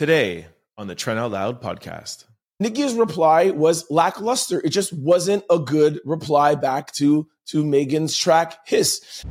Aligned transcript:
Today 0.00 0.46
on 0.78 0.86
the 0.86 0.94
Trent 0.94 1.20
Out 1.20 1.32
Loud 1.32 1.60
podcast. 1.60 2.24
Nicki's 2.58 2.94
reply 2.94 3.50
was 3.50 3.84
lackluster. 3.90 4.58
It 4.64 4.70
just 4.70 4.94
wasn't 4.94 5.44
a 5.50 5.58
good 5.58 6.00
reply 6.06 6.54
back 6.54 6.90
to 6.92 7.28
to 7.48 7.66
Megan's 7.66 8.16
track 8.16 8.66
Hiss. 8.66 9.26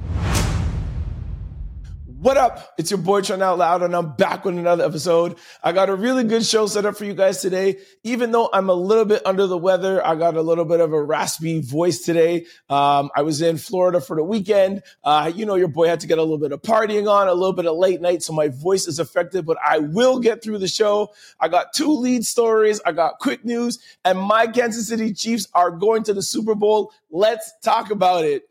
What 2.21 2.36
up? 2.36 2.74
It's 2.78 2.92
your 2.92 2.98
boy 2.98 3.21
Trent 3.21 3.42
Out 3.42 3.60
Loud, 3.60 3.82
and 3.82 3.96
I'm 3.96 4.13
back 4.18 4.44
with 4.44 4.58
another 4.58 4.84
episode. 4.84 5.38
I 5.64 5.71
got 5.71 5.88
a 5.88 5.96
really 5.96 6.26
good 6.26 6.46
show 6.46 6.68
set 6.68 6.86
up 6.86 6.98
for 6.98 7.05
you 7.05 7.14
guys 7.14 7.41
today. 7.41 7.77
Even 8.04 8.32
though 8.32 8.50
I'm 8.52 8.70
a 8.70 8.73
little 8.73 9.05
bit 9.05 9.26
under 9.26 9.48
the 9.48 9.57
weather, 9.57 10.05
I 10.05 10.16
got 10.16 10.36
a 10.36 10.41
little 10.41 10.66
bit 10.66 10.82
of 10.82 10.91
a 10.91 11.02
raspy 11.02 11.62
voice 11.62 12.00
today. 12.00 12.45
Um, 12.68 13.09
I 13.16 13.21
was 13.21 13.41
in 13.41 13.55
Florida 13.55 14.02
for 14.02 14.18
the 14.18 14.23
weekend. 14.26 14.84
Uh, 15.02 15.32
you 15.34 15.45
know, 15.45 15.55
your 15.55 15.70
boy 15.70 15.88
had 15.88 16.02
to 16.02 16.08
get 16.08 16.18
a 16.18 16.21
little 16.21 16.38
bit 16.38 16.52
of 16.52 16.62
partying 16.62 17.09
on, 17.09 17.30
a 17.30 17.34
little 17.34 17.54
bit 17.54 17.66
of 17.66 17.77
late 17.77 18.02
night, 18.02 18.22
so 18.22 18.34
my 18.34 18.49
voice 18.49 18.86
is 18.90 18.99
affected, 18.99 19.45
but 19.45 19.58
I 19.66 19.80
will 19.80 20.20
get 20.20 20.44
through 20.44 20.58
the 20.58 20.67
show. 20.67 21.13
I 21.40 21.48
got 21.48 21.72
two 21.72 21.94
lead 21.94 22.26
stories, 22.26 22.81
I 22.86 22.91
got 22.91 23.20
quick 23.20 23.45
news, 23.45 23.80
and 24.04 24.20
my 24.20 24.45
Kansas 24.48 24.90
City 24.90 25.13
Chiefs 25.13 25.48
are 25.54 25.72
going 25.72 26.04
to 26.04 26.13
the 26.13 26.22
Super 26.22 26.54
Bowl. 26.54 26.91
Let's 27.09 27.54
talk 27.63 27.91
about 27.91 28.26
it. 28.26 28.44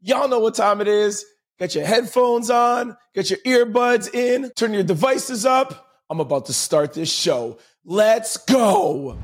Y'all 0.00 0.28
know 0.28 0.38
what 0.38 0.54
time 0.54 0.80
it 0.80 0.86
is. 0.86 1.26
Get 1.58 1.74
your 1.74 1.86
headphones 1.86 2.50
on, 2.50 2.98
get 3.14 3.30
your 3.30 3.38
earbuds 3.38 4.14
in, 4.14 4.50
turn 4.56 4.74
your 4.74 4.82
devices 4.82 5.46
up. 5.46 5.88
I'm 6.10 6.20
about 6.20 6.46
to 6.46 6.52
start 6.52 6.92
this 6.92 7.10
show. 7.10 7.56
Let's 7.82 8.36
go. 8.36 9.18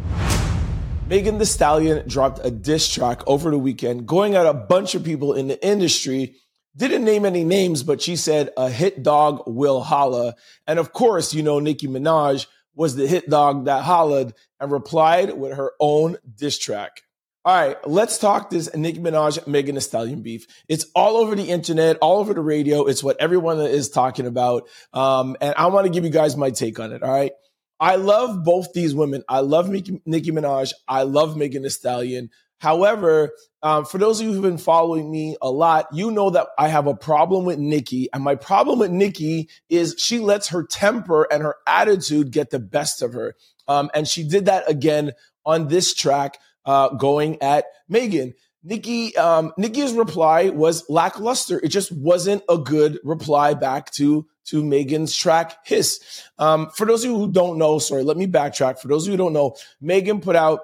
Megan 1.09 1.37
Thee 1.37 1.45
Stallion 1.45 2.09
dropped 2.09 2.41
a 2.43 2.51
diss 2.51 2.89
track 2.89 3.21
over 3.27 3.51
the 3.51 3.59
weekend, 3.59 4.07
going 4.07 4.35
at 4.35 4.47
a 4.47 4.55
bunch 4.55 4.95
of 4.95 5.05
people 5.05 5.35
in 5.35 5.49
the 5.49 5.63
industry. 5.67 6.37
Didn't 6.75 7.05
name 7.05 7.27
any 7.27 7.45
names, 7.45 7.83
but 7.83 8.01
she 8.01 8.17
said 8.17 8.49
a 8.57 8.71
hit 8.71 9.03
dog 9.03 9.43
will 9.47 9.83
holla. 9.83 10.35
And 10.67 10.79
of 10.79 10.95
course, 10.95 11.35
you 11.35 11.43
know, 11.43 11.61
Nicki 11.61 11.87
Minaj 11.87 12.47
was 12.75 12.97
the 12.97 13.07
hit 13.07 13.29
dog 13.29 13.67
that 13.67 13.85
hollowed 13.85 14.33
and 14.59 14.73
replied 14.73 15.37
with 15.37 15.55
her 15.59 15.73
own 15.79 16.17
diss 16.35 16.59
track. 16.59 17.03
All 17.45 17.53
right, 17.53 17.77
let's 17.89 18.19
talk 18.19 18.51
this 18.51 18.73
Nicki 18.73 19.01
Minaj 19.01 19.49
Megan 19.49 19.75
Thee 19.75 19.81
Stallion 19.81 20.23
beef. 20.23 20.47
It's 20.69 20.87
all 20.95 21.17
over 21.17 21.35
the 21.35 21.51
internet, 21.51 21.99
all 22.01 22.19
over 22.19 22.35
the 22.35 22.41
radio. 22.41 22.85
It's 22.85 23.03
what 23.03 23.21
everyone 23.21 23.59
is 23.59 23.89
talking 23.91 24.27
about, 24.27 24.69
um, 24.93 25.37
and 25.41 25.53
I 25.57 25.67
want 25.67 25.87
to 25.87 25.93
give 25.93 26.05
you 26.05 26.11
guys 26.11 26.37
my 26.37 26.51
take 26.51 26.79
on 26.79 26.93
it. 26.93 27.03
All 27.03 27.11
right, 27.11 27.33
I 27.81 27.97
love 27.97 28.45
both 28.45 28.73
these 28.73 28.95
women. 28.95 29.25
I 29.29 29.41
love 29.41 29.69
Nicki, 29.69 29.99
Minaj. 30.07 30.73
I 30.87 31.03
love 31.03 31.37
Megan 31.37 31.65
Thee 31.65 31.69
Stallion. 31.69 32.31
However, 32.61 33.33
um, 33.65 33.87
for 33.87 33.99
those 33.99 34.21
of 34.21 34.27
you 34.29 34.35
who've 34.35 34.41
been 34.41 34.57
following 34.57 35.11
me 35.11 35.37
a 35.43 35.51
lot, 35.51 35.89
you 35.93 36.13
know 36.13 36.31
that 36.31 36.47
I 36.57 36.69
have 36.69 36.87
a 36.87 36.95
problem 36.95 37.45
with 37.45 37.59
Nicki. 37.59 38.09
And 38.13 38.23
my 38.23 38.37
problem 38.37 38.79
with 38.79 38.93
Nicki 38.93 39.49
is 39.69 39.97
she 39.99 40.21
lets 40.21 40.51
her 40.51 40.65
temper 40.65 41.25
and 41.25 41.43
her 41.43 41.57
attitude 41.67 42.31
get 42.31 42.51
the 42.51 42.61
best 42.61 43.03
of 43.03 43.15
her. 43.15 43.35
Um, 43.67 43.91
and 43.95 44.07
she 44.07 44.23
did 44.23 44.45
that 44.45 44.71
again 44.71 45.11
on 45.45 45.67
this 45.67 45.93
track 45.93 46.39
uh, 46.65 46.91
going 46.91 47.41
at 47.43 47.67
Megan. 47.89 48.35
Nicki, 48.65 49.17
um, 49.17 49.53
Nicki's 49.59 49.93
reply 49.93 50.51
was 50.51 50.89
lackluster. 50.89 51.59
It 51.63 51.69
just 51.69 51.91
wasn't 51.91 52.45
a 52.49 52.59
good 52.59 52.99
reply 53.03 53.55
back 53.55 53.91
to 53.93 54.27
to 54.45 54.65
Megan's 54.65 55.15
track 55.15 55.65
Hiss. 55.65 56.25
Um, 56.39 56.71
for 56.71 56.87
those 56.87 57.05
of 57.05 57.11
you 57.11 57.17
who 57.17 57.31
don't 57.31 57.59
know, 57.59 57.79
sorry, 57.79 58.03
let 58.03 58.17
me 58.17 58.27
backtrack. 58.27 58.79
For 58.81 58.89
those 58.89 59.05
of 59.05 59.07
you 59.07 59.13
who 59.13 59.25
don't 59.25 59.33
know, 59.33 59.55
Megan 59.81 60.21
put 60.21 60.37
out 60.37 60.61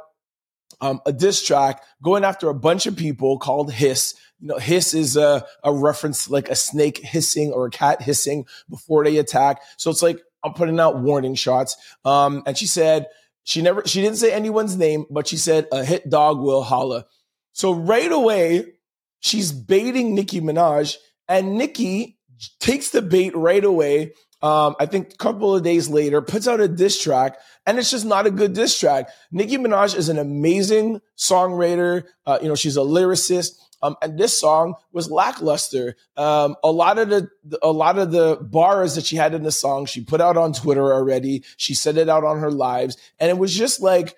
um, 0.81 1.01
a 1.07 1.13
diss 1.13 1.45
track 1.45 1.83
going 2.03 2.25
after 2.25 2.49
a 2.49 2.55
bunch 2.55 2.87
of 2.87 2.97
people 2.97 3.39
called 3.39 3.73
Hiss. 3.73 4.15
You 4.41 4.49
know, 4.49 4.59
hiss 4.59 4.95
is 4.95 5.17
a, 5.17 5.45
a 5.65 5.73
reference 5.73 6.31
like 6.31 6.49
a 6.49 6.55
snake 6.55 6.99
hissing 6.99 7.53
or 7.53 7.67
a 7.67 7.71
cat 7.71 8.03
hissing 8.03 8.47
before 8.69 9.05
they 9.05 9.19
attack. 9.19 9.63
So 9.77 9.91
it's 9.91 10.03
like 10.03 10.21
I'm 10.45 10.55
putting 10.55 10.79
out 10.79 11.01
warning 11.01 11.35
shots. 11.35 11.77
Um, 12.05 12.43
and 12.47 12.57
she 12.57 12.67
said, 12.67 13.07
she 13.49 13.63
never, 13.63 13.83
she 13.87 14.03
didn't 14.03 14.19
say 14.19 14.31
anyone's 14.31 14.77
name, 14.77 15.07
but 15.09 15.27
she 15.27 15.39
said 15.39 15.69
a 15.73 15.83
hit 15.83 16.11
dog 16.11 16.39
will 16.39 16.63
holla. 16.63 17.07
So 17.55 17.73
right 17.73 18.13
away, 18.13 18.75
she's 19.21 19.53
baiting 19.53 20.15
Nicki 20.15 20.43
Minaj, 20.43 20.97
and 21.29 21.57
Nicki 21.57 22.19
takes 22.61 22.91
the 22.91 23.01
bait 23.01 23.35
right 23.35 23.65
away. 23.65 24.13
Um, 24.43 24.77
I 24.79 24.85
think 24.85 25.15
a 25.15 25.17
couple 25.17 25.57
of 25.57 25.63
days 25.63 25.89
later, 25.89 26.21
puts 26.21 26.47
out 26.47 26.61
a 26.61 26.69
diss 26.69 27.03
track, 27.03 27.39
and 27.65 27.79
it's 27.79 27.91
just 27.91 28.05
not 28.05 28.27
a 28.27 28.31
good 28.31 28.53
diss 28.53 28.79
track. 28.79 29.09
Nicki 29.33 29.57
Minaj 29.57 29.97
is 29.97 30.11
an 30.11 30.19
amazing 30.19 31.01
songwriter. 31.17 32.05
Uh, 32.27 32.39
you 32.43 32.49
know, 32.49 32.55
she's 32.55 32.77
a 32.77 32.81
lyricist. 32.81 33.53
Um, 33.83 33.97
and 34.03 34.19
this 34.19 34.39
song 34.39 34.75
was 34.93 35.11
lackluster. 35.11 35.97
Um, 36.17 36.57
a 36.65 36.71
lot 36.71 36.99
of 36.99 37.09
the 37.09 37.29
a 37.63 37.73
lot 37.73 37.99
of 37.99 38.11
the 38.11 38.39
bars 38.41 38.95
that 38.95 39.07
she 39.07 39.17
had 39.17 39.35
in 39.35 39.43
the 39.43 39.53
song, 39.53 39.87
she 39.87 40.03
put 40.03 40.21
out 40.21 40.37
on 40.37 40.53
Twitter 40.53 40.93
already. 40.93 41.45
She 41.57 41.75
said 41.75 41.97
it 41.97 42.09
out 42.09 42.25
on 42.25 42.39
her 42.41 42.51
lives, 42.51 42.97
and 43.19 43.31
it 43.31 43.39
was 43.39 43.55
just 43.55 43.81
like 43.81 44.17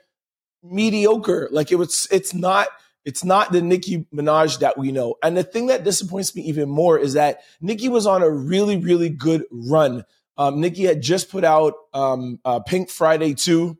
mediocre. 0.63 1.49
Like 1.51 1.73
it 1.73 1.77
was. 1.77 2.09
It's 2.11 2.35
not. 2.35 2.69
It's 3.05 3.25
not 3.25 3.51
the 3.51 3.63
Nicki 3.63 4.07
Minaj 4.15 4.59
that 4.59 4.77
we 4.77 4.93
know. 4.93 5.15
And 5.23 5.35
the 5.35 5.43
thing 5.43 5.69
that 5.69 5.85
disappoints 5.85 6.37
me 6.37 6.43
even 6.43 6.69
more 6.69 6.99
is 6.99 7.15
that 7.15 7.41
Nicki 7.61 7.89
was 7.89 8.07
on 8.07 8.23
a 8.23 8.29
really, 8.29 8.77
really 8.77 9.09
good 9.09 9.45
run. 9.51 10.05
Um, 10.37 10.61
Nicki 10.61 10.85
had 10.85 11.03
just 11.03 11.31
put 11.31 11.43
out 11.43 11.75
um, 11.95 12.41
uh, 12.45 12.61
Pink 12.61 12.91
Friday 12.91 13.35
2, 13.35 13.77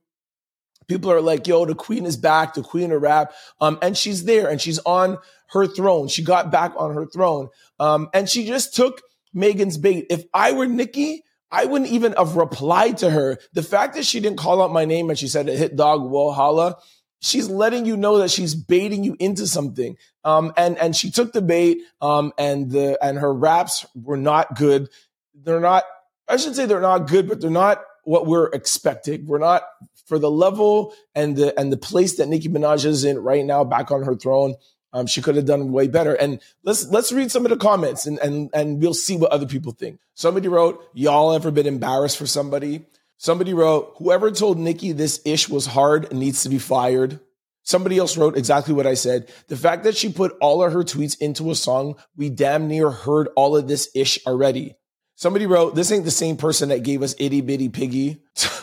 people 0.91 1.13
are 1.13 1.21
like, 1.21 1.47
yo, 1.47 1.65
the 1.65 1.75
queen 1.75 2.05
is 2.05 2.17
back, 2.17 2.55
the 2.55 2.63
queen 2.63 2.91
of 2.91 3.01
rap. 3.01 3.33
Um, 3.61 3.79
and 3.81 3.97
she's 3.97 4.25
there 4.25 4.51
and 4.51 4.61
she's 4.61 4.81
on 4.81 5.19
her 5.53 5.67
throne. 5.67 6.09
She 6.09 6.23
got 6.23 6.51
back 6.51 6.73
on 6.77 6.95
her 6.95 7.07
throne. 7.07 7.49
Um, 7.79 8.11
and 8.13 8.29
she 8.29 8.45
just 8.45 8.75
took 8.75 9.01
Megan's 9.33 9.79
bait. 9.79 10.07
If 10.11 10.25
I 10.35 10.53
were 10.53 10.67
Nicki, 10.67 11.23
I 11.51 11.65
wouldn't 11.65 11.91
even 11.91 12.13
have 12.13 12.37
replied 12.37 12.99
to 12.99 13.11
her. 13.11 13.39
The 13.53 13.63
fact 13.63 13.95
that 13.95 14.05
she 14.05 14.19
didn't 14.19 14.39
call 14.39 14.61
out 14.61 14.73
my 14.73 14.85
name 14.85 15.11
and 15.11 15.19
she 15.19 15.29
said 15.29 15.47
hit 15.47 15.77
dog 15.77 16.03
will 16.03 16.33
holla, 16.33 16.77
she's 17.21 17.49
letting 17.49 17.87
you 17.87 17.97
know 17.97 18.19
that 18.19 18.31
she's 18.33 18.57
baiting 18.57 19.05
you 19.05 19.17
into 19.21 19.47
something. 19.47 19.97
Um, 20.25 20.53
and, 20.57 20.77
and 20.77 20.95
she 20.95 21.13
took 21.13 21.33
the 21.33 21.43
bait, 21.43 21.79
um, 22.01 22.33
and 22.37 22.71
the, 22.71 22.99
and 23.03 23.17
her 23.19 23.33
raps 23.33 23.87
were 23.95 24.17
not 24.17 24.57
good. 24.57 24.89
They're 25.35 25.61
not, 25.61 25.85
I 26.29 26.37
should 26.37 26.57
say 26.57 26.67
they're 26.67 26.81
not 26.81 27.09
good, 27.09 27.29
but 27.29 27.41
they're 27.41 27.51
not 27.51 27.83
what 28.05 28.27
we're 28.27 28.49
expecting. 28.49 29.27
We're 29.27 29.39
not 29.39 29.63
for 30.11 30.19
the 30.19 30.31
level 30.31 30.93
and 31.15 31.37
the 31.37 31.59
and 31.59 31.73
the 31.73 31.77
place 31.77 32.17
that 32.17 32.27
Nicki 32.27 32.49
Minaj 32.49 32.85
is 32.85 33.05
in 33.05 33.21
right 33.21 33.45
now, 33.45 33.63
back 33.63 33.93
on 33.93 34.03
her 34.03 34.17
throne. 34.17 34.57
Um, 34.93 35.07
she 35.07 35.23
could 35.23 35.37
have 35.37 35.45
done 35.45 35.71
way 35.71 35.87
better. 35.87 36.15
And 36.15 36.41
let's 36.65 36.89
let's 36.89 37.13
read 37.13 37.31
some 37.31 37.47
of 37.47 37.51
the 37.51 37.57
comments 37.57 38.07
and 38.07 38.19
and 38.19 38.51
and 38.53 38.83
we'll 38.83 38.93
see 38.93 39.17
what 39.17 39.31
other 39.31 39.47
people 39.47 39.71
think. 39.71 40.01
Somebody 40.15 40.49
wrote, 40.49 40.85
"Y'all 40.95 41.33
ever 41.33 41.53
been 41.53 41.69
embarrassed 41.69 42.19
for 42.19 42.27
somebody?" 42.27 42.85
Somebody 43.19 43.55
wrote, 43.55 43.95
"Whoever 43.99 44.33
told 44.33 44.59
Nicki 44.59 44.91
this 44.91 45.21
ish 45.25 45.49
was 45.49 45.67
hard 45.67 46.13
needs 46.13 46.43
to 46.43 46.49
be 46.49 46.59
fired." 46.59 47.21
Somebody 47.63 47.99
else 47.99 48.17
wrote 48.17 48.37
exactly 48.37 48.75
what 48.75 48.87
I 48.89 48.95
said. 48.95 49.31
The 49.47 49.57
fact 49.57 49.85
that 49.85 49.97
she 49.97 50.13
put 50.13 50.37
all 50.41 50.65
of 50.65 50.73
her 50.73 50.83
tweets 50.83 51.17
into 51.21 51.53
a 51.53 51.55
song, 51.55 51.95
we 52.17 52.29
damn 52.29 52.67
near 52.67 52.91
heard 52.91 53.29
all 53.37 53.57
of 53.57 53.69
this 53.69 53.89
ish 53.95 54.19
already. 54.27 54.75
Somebody 55.15 55.45
wrote, 55.45 55.75
This 55.75 55.93
ain't 55.93 56.07
the 56.07 56.11
same 56.11 56.39
person 56.39 56.71
that 56.71 56.83
gave 56.83 57.03
us 57.03 57.15
Itty 57.19 57.43
Bitty 57.43 57.69
Piggy. 57.69 58.23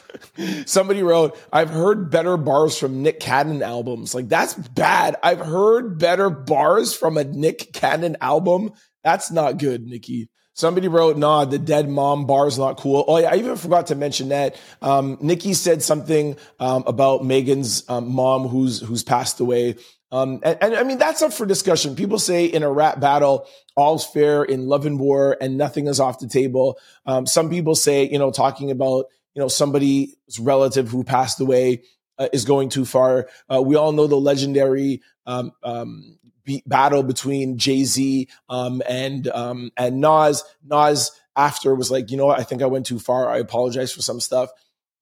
Somebody 0.66 1.04
wrote, 1.04 1.38
I've 1.52 1.70
heard 1.70 2.10
better 2.10 2.38
bars 2.38 2.78
from 2.78 3.04
Nick 3.04 3.20
Cannon 3.20 3.64
albums. 3.64 4.16
Like, 4.16 4.30
that's 4.30 4.54
bad. 4.54 5.16
I've 5.24 5.40
heard 5.40 6.00
better 6.00 6.30
bars 6.30 6.94
from 6.94 7.18
a 7.18 7.24
Nick 7.24 7.74
Cannon 7.74 8.18
album. 8.22 8.72
That's 9.04 9.32
not 9.32 9.58
good, 9.58 9.86
Nicki. 9.86 10.30
Somebody 10.54 10.88
wrote, 10.88 11.18
nah, 11.18 11.46
the 11.46 11.60
dead 11.60 11.88
mom 11.88 12.26
bar 12.26 12.48
is 12.48 12.58
not 12.58 12.78
cool. 12.78 13.06
Oh, 13.08 13.18
yeah, 13.20 13.30
I 13.32 13.36
even 13.36 13.58
forgot 13.58 13.88
to 13.88 13.96
mention 13.96 14.30
that. 14.30 14.56
Um, 14.82 15.18
Nicki 15.22 15.54
said 15.54 15.84
something 15.84 16.36
um, 16.60 16.84
about 16.88 17.24
Megan's 17.24 17.88
um, 17.90 18.12
mom 18.12 18.48
who's 18.48 18.80
who's 18.82 19.04
passed 19.04 19.40
away. 19.40 19.76
Um, 20.12 20.40
and, 20.42 20.58
and, 20.62 20.76
I 20.76 20.84
mean, 20.84 20.98
that's 20.98 21.22
up 21.22 21.34
for 21.34 21.46
discussion. 21.46 21.96
People 21.96 22.18
say 22.18 22.46
in 22.46 22.64
a 22.64 22.72
rap 22.72 23.00
battle, 23.00 23.46
all's 23.76 24.06
fair 24.06 24.44
in 24.44 24.66
love 24.66 24.86
and 24.86 25.00
war 25.00 25.38
and 25.40 25.58
nothing 25.58 25.88
is 25.88 26.00
off 26.00 26.20
the 26.20 26.28
table. 26.28 26.80
Um, 27.06 27.26
some 27.28 27.50
people 27.50 27.76
say, 27.76 28.10
you 28.10 28.18
know, 28.18 28.32
talking 28.32 28.72
about, 28.72 29.06
you 29.38 29.44
know, 29.44 29.48
somebody's 29.50 30.16
relative 30.40 30.90
who 30.90 31.04
passed 31.04 31.40
away 31.40 31.84
uh, 32.18 32.28
is 32.34 32.44
going 32.44 32.70
too 32.70 32.86
far. 32.86 33.30
Uh, 33.48 33.62
we 33.62 33.76
all 33.76 33.92
know 33.92 34.08
the 34.08 34.16
legendary, 34.16 35.04
um, 35.28 35.52
um 35.62 36.18
be- 36.44 36.64
battle 36.66 37.04
between 37.04 37.56
Jay 37.56 37.84
Z, 37.84 38.30
um, 38.50 38.82
and, 38.90 39.28
um, 39.28 39.70
and 39.78 40.02
Nas. 40.02 40.44
Nas 40.66 41.12
after 41.36 41.76
was 41.76 41.92
like, 41.92 42.10
you 42.10 42.18
know 42.18 42.26
what? 42.26 42.40
I 42.40 42.44
think 42.44 42.64
I 42.64 42.66
went 42.66 42.88
too 42.88 42.98
far. 42.98 43.30
I 43.30 43.38
apologize 43.38 43.94
for 43.94 44.02
some 44.02 44.20
stuff. 44.20 44.50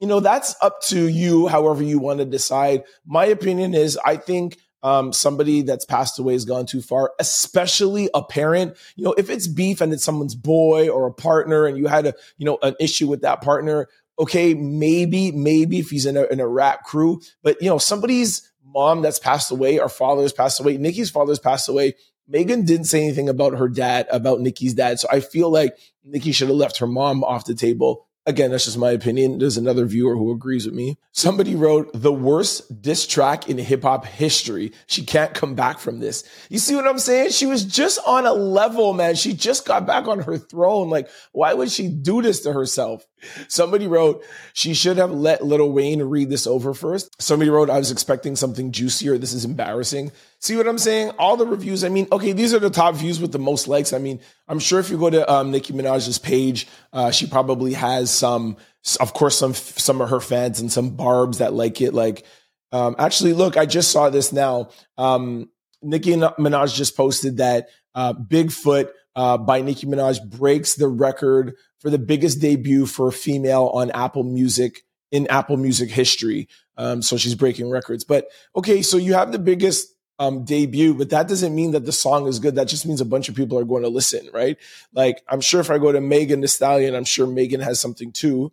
You 0.01 0.07
know, 0.07 0.19
that's 0.19 0.53
up 0.61 0.81
to 0.87 1.07
you, 1.07 1.47
however 1.47 1.81
you 1.81 1.99
want 1.99 2.19
to 2.19 2.25
decide. 2.25 2.83
My 3.05 3.23
opinion 3.23 3.73
is 3.73 3.97
I 4.03 4.17
think 4.17 4.57
um, 4.83 5.13
somebody 5.13 5.61
that's 5.61 5.85
passed 5.85 6.19
away 6.19 6.33
has 6.33 6.43
gone 6.43 6.65
too 6.65 6.81
far, 6.81 7.13
especially 7.21 8.09
a 8.13 8.21
parent. 8.21 8.75
You 8.97 9.05
know, 9.05 9.15
if 9.17 9.29
it's 9.29 9.47
beef 9.47 9.79
and 9.79 9.93
it's 9.93 10.03
someone's 10.03 10.35
boy 10.35 10.89
or 10.89 11.07
a 11.07 11.13
partner 11.13 11.65
and 11.65 11.77
you 11.77 11.87
had 11.87 12.07
a, 12.07 12.13
you 12.37 12.45
know, 12.45 12.59
an 12.61 12.75
issue 12.81 13.07
with 13.07 13.21
that 13.21 13.41
partner, 13.41 13.87
okay, 14.17 14.53
maybe, 14.53 15.31
maybe 15.31 15.79
if 15.79 15.89
he's 15.89 16.05
in 16.05 16.17
a, 16.17 16.23
in 16.23 16.39
a 16.39 16.47
rap 16.47 16.83
crew, 16.83 17.21
but 17.43 17.61
you 17.61 17.69
know, 17.69 17.77
somebody's 17.77 18.51
mom 18.63 19.01
that's 19.01 19.19
passed 19.19 19.51
away, 19.51 19.79
our 19.79 19.89
father's 19.89 20.33
passed 20.33 20.59
away, 20.59 20.77
Nicki's 20.77 21.09
father's 21.09 21.39
passed 21.39 21.69
away. 21.69 21.95
Megan 22.27 22.65
didn't 22.65 22.85
say 22.85 23.03
anything 23.03 23.29
about 23.29 23.57
her 23.57 23.69
dad, 23.69 24.07
about 24.09 24.39
Nicki's 24.39 24.73
dad. 24.73 24.99
So 24.99 25.07
I 25.11 25.19
feel 25.19 25.51
like 25.51 25.77
Nicki 26.03 26.31
should 26.31 26.47
have 26.47 26.57
left 26.57 26.79
her 26.79 26.87
mom 26.87 27.23
off 27.23 27.45
the 27.45 27.53
table. 27.53 28.07
Again, 28.27 28.49
that's 28.49 28.65
just 28.65 28.79
my 28.79 28.89
opinion. 28.89 29.37
There's 29.37 29.57
another 29.57 29.85
viewer 29.85 30.15
who 30.15 30.31
agrees 30.31 30.65
with 30.65 30.73
me. 30.73 30.97
Somebody 31.11 31.55
wrote 31.55 31.91
the 31.93 32.11
worst 32.11 32.81
diss 32.81 33.05
track 33.05 33.47
in 33.47 33.59
hip 33.59 33.83
hop 33.83 34.03
history. 34.03 34.71
She 34.87 35.03
can't 35.03 35.35
come 35.35 35.53
back 35.53 35.77
from 35.77 35.99
this. 35.99 36.23
You 36.49 36.57
see 36.57 36.75
what 36.75 36.87
I'm 36.87 36.97
saying? 36.97 37.29
She 37.29 37.45
was 37.45 37.63
just 37.63 37.99
on 38.07 38.25
a 38.25 38.33
level, 38.33 38.93
man. 38.93 39.13
She 39.13 39.33
just 39.33 39.67
got 39.67 39.85
back 39.85 40.07
on 40.07 40.21
her 40.21 40.39
throne. 40.39 40.89
Like, 40.89 41.07
why 41.33 41.53
would 41.53 41.69
she 41.69 41.87
do 41.87 42.23
this 42.23 42.41
to 42.41 42.53
herself? 42.53 43.05
Somebody 43.47 43.87
wrote, 43.87 44.23
she 44.53 44.73
should 44.73 44.97
have 44.97 45.11
let 45.11 45.45
Lil 45.45 45.71
Wayne 45.71 46.01
read 46.03 46.29
this 46.29 46.47
over 46.47 46.73
first. 46.73 47.09
Somebody 47.21 47.49
wrote, 47.49 47.69
I 47.69 47.77
was 47.77 47.91
expecting 47.91 48.35
something 48.35 48.71
juicier. 48.71 49.17
This 49.17 49.33
is 49.33 49.45
embarrassing. 49.45 50.11
See 50.39 50.55
what 50.55 50.67
I'm 50.67 50.77
saying? 50.77 51.11
All 51.17 51.37
the 51.37 51.45
reviews, 51.45 51.83
I 51.83 51.89
mean, 51.89 52.07
okay, 52.11 52.31
these 52.31 52.53
are 52.53 52.59
the 52.59 52.69
top 52.69 52.95
views 52.95 53.19
with 53.19 53.31
the 53.31 53.39
most 53.39 53.67
likes. 53.67 53.93
I 53.93 53.97
mean, 53.97 54.19
I'm 54.47 54.59
sure 54.59 54.79
if 54.79 54.89
you 54.89 54.97
go 54.97 55.09
to 55.09 55.31
um, 55.31 55.51
Nicki 55.51 55.73
Minaj's 55.73 56.19
page, 56.19 56.67
uh, 56.93 57.11
she 57.11 57.27
probably 57.27 57.73
has 57.73 58.11
some, 58.11 58.57
of 58.99 59.13
course, 59.13 59.37
some 59.37 59.53
some 59.53 60.01
of 60.01 60.09
her 60.09 60.19
fans 60.19 60.59
and 60.59 60.71
some 60.71 60.91
barbs 60.91 61.39
that 61.39 61.53
like 61.53 61.81
it. 61.81 61.93
Like, 61.93 62.25
um, 62.71 62.95
actually, 62.99 63.33
look, 63.33 63.57
I 63.57 63.65
just 63.65 63.91
saw 63.91 64.09
this 64.09 64.31
now. 64.31 64.69
Um, 64.97 65.49
Nicki 65.81 66.11
Minaj 66.11 66.75
just 66.75 66.95
posted 66.95 67.37
that 67.37 67.69
uh, 67.95 68.13
Bigfoot 68.13 68.89
uh, 69.15 69.37
by 69.37 69.61
Nicki 69.61 69.87
Minaj 69.87 70.23
breaks 70.29 70.75
the 70.75 70.87
record 70.87 71.55
for 71.85 71.91
the 71.91 71.99
biggest 71.99 72.41
debut 72.41 72.87
for 72.87 73.09
a 73.09 73.11
female 73.11 73.67
on 73.67 73.91
Apple 73.91 74.23
Music 74.23 74.83
in 75.11 75.27
Apple 75.27 75.55
Music 75.55 75.87
history. 75.87 76.49
Um, 76.77 77.03
so 77.03 77.15
she's 77.15 77.35
breaking 77.35 77.69
records. 77.69 78.03
But 78.03 78.27
okay, 78.55 78.81
so 78.81 78.97
you 78.97 79.13
have 79.13 79.31
the 79.31 79.37
biggest 79.37 79.95
um, 80.17 80.45
debut, 80.45 80.95
but 80.95 81.11
that 81.11 81.27
doesn't 81.27 81.53
mean 81.53 81.73
that 81.73 81.85
the 81.85 81.91
song 81.91 82.25
is 82.25 82.39
good. 82.39 82.55
That 82.55 82.69
just 82.69 82.87
means 82.87 83.01
a 83.01 83.05
bunch 83.05 83.29
of 83.29 83.35
people 83.35 83.59
are 83.59 83.65
going 83.65 83.83
to 83.83 83.89
listen, 83.89 84.27
right? 84.33 84.57
Like 84.93 85.21
I'm 85.29 85.41
sure 85.41 85.61
if 85.61 85.69
I 85.69 85.77
go 85.77 85.91
to 85.91 86.01
Megan 86.01 86.41
Thee 86.41 86.47
Stallion, 86.47 86.95
I'm 86.95 87.03
sure 87.03 87.27
Megan 87.27 87.61
has 87.61 87.79
something 87.79 88.11
too. 88.11 88.51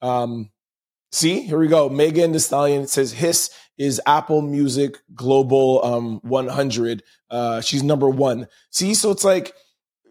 Um, 0.00 0.50
see, 1.10 1.40
here 1.40 1.58
we 1.58 1.66
go. 1.66 1.88
Megan 1.88 2.30
Thee 2.30 2.38
Stallion 2.38 2.86
says 2.86 3.10
Hiss 3.10 3.50
is 3.76 4.00
Apple 4.06 4.40
Music 4.40 4.98
Global 5.16 5.84
um, 5.84 6.20
100. 6.22 7.02
Uh, 7.28 7.60
she's 7.60 7.82
number 7.82 8.08
one. 8.08 8.46
See, 8.70 8.94
so 8.94 9.10
it's 9.10 9.24
like 9.24 9.52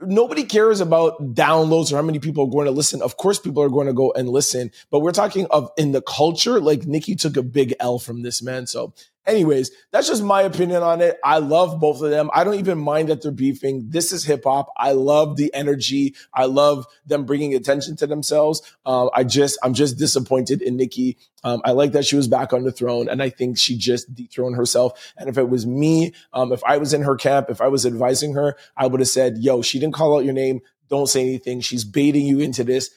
nobody 0.02 0.44
cares 0.44 0.80
about 0.80 1.34
downloads 1.34 1.92
or 1.92 1.96
how 1.96 2.02
many 2.02 2.20
people 2.20 2.46
are 2.46 2.50
going 2.52 2.66
to 2.66 2.72
listen. 2.72 3.02
Of 3.02 3.18
course, 3.18 3.40
people 3.40 3.64
are 3.64 3.70
going 3.70 3.88
to 3.88 3.94
go 3.94 4.12
and 4.12 4.30
listen, 4.30 4.72
but 4.92 5.00
we're 5.00 5.12
talking 5.12 5.48
of 5.52 5.72
in 5.78 5.92
the 5.92 6.02
culture. 6.02 6.60
Like 6.60 6.86
Nicki 6.86 7.16
took 7.16 7.38
a 7.38 7.44
big 7.44 7.74
L 7.80 8.00
from 8.00 8.22
this 8.24 8.42
man. 8.42 8.68
So 8.68 8.94
Anyways, 9.28 9.72
that's 9.92 10.08
just 10.08 10.24
my 10.24 10.42
opinion 10.44 10.84
on 10.84 11.02
it. 11.02 11.20
I 11.22 11.40
love 11.40 11.82
both 11.82 12.02
of 12.02 12.10
them. 12.10 12.30
I 12.34 12.46
don't 12.46 12.56
even 12.56 12.78
mind 12.78 13.10
that 13.10 13.22
they're 13.22 13.32
beefing. 13.32 13.90
This 13.90 14.14
is 14.14 14.24
hip 14.24 14.46
hop. 14.46 14.70
I 14.78 14.94
love 14.94 15.36
the 15.36 15.54
energy. 15.54 16.16
I 16.34 16.46
love 16.46 16.86
them 17.06 17.26
bringing 17.26 17.54
attention 17.54 17.98
to 17.98 18.08
themselves. 18.08 18.62
Um, 18.86 19.10
I 19.14 19.26
just, 19.26 19.60
I'm 19.62 19.74
just 19.74 19.98
disappointed 19.98 20.62
in 20.62 20.78
Nicki. 20.78 21.18
Um, 21.44 21.62
I 21.66 21.72
like 21.72 21.92
that 21.92 22.06
she 22.06 22.16
was 22.16 22.30
back 22.30 22.54
on 22.54 22.64
the 22.64 22.72
throne, 22.72 23.10
and 23.10 23.22
I 23.22 23.30
think 23.30 23.58
she 23.58 23.78
just 23.78 24.14
dethroned 24.16 24.56
herself. 24.56 25.14
And 25.18 25.28
if 25.28 25.38
it 25.38 25.50
was 25.50 25.68
me, 25.68 26.14
um, 26.32 26.54
if 26.54 26.64
I 26.64 26.78
was 26.78 26.94
in 26.94 27.02
her 27.02 27.16
camp, 27.16 27.50
if 27.50 27.60
I 27.60 27.68
was 27.68 27.86
advising 27.86 28.34
her, 28.34 28.56
I 28.78 28.88
would 28.88 29.02
have 29.02 29.10
said, 29.10 29.40
"Yo, 29.40 29.62
she 29.62 29.78
didn't 29.78 29.94
call 29.94 30.18
out 30.18 30.24
your 30.24 30.34
name. 30.34 30.62
Don't 30.90 31.08
say 31.08 31.22
anything. 31.22 31.60
She's 31.60 31.84
baiting 31.84 32.26
you 32.26 32.40
into 32.40 32.64
this." 32.64 32.90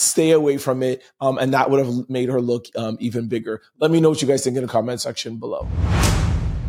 Stay 0.00 0.30
away 0.30 0.56
from 0.56 0.82
it. 0.82 1.02
Um, 1.20 1.38
and 1.38 1.54
that 1.54 1.70
would 1.70 1.84
have 1.84 2.08
made 2.08 2.28
her 2.28 2.40
look 2.40 2.66
um, 2.76 2.96
even 3.00 3.28
bigger. 3.28 3.62
Let 3.78 3.90
me 3.90 4.00
know 4.00 4.10
what 4.10 4.22
you 4.22 4.28
guys 4.28 4.42
think 4.44 4.56
in 4.56 4.62
the 4.62 4.68
comment 4.68 5.00
section 5.00 5.38
below. 5.38 5.68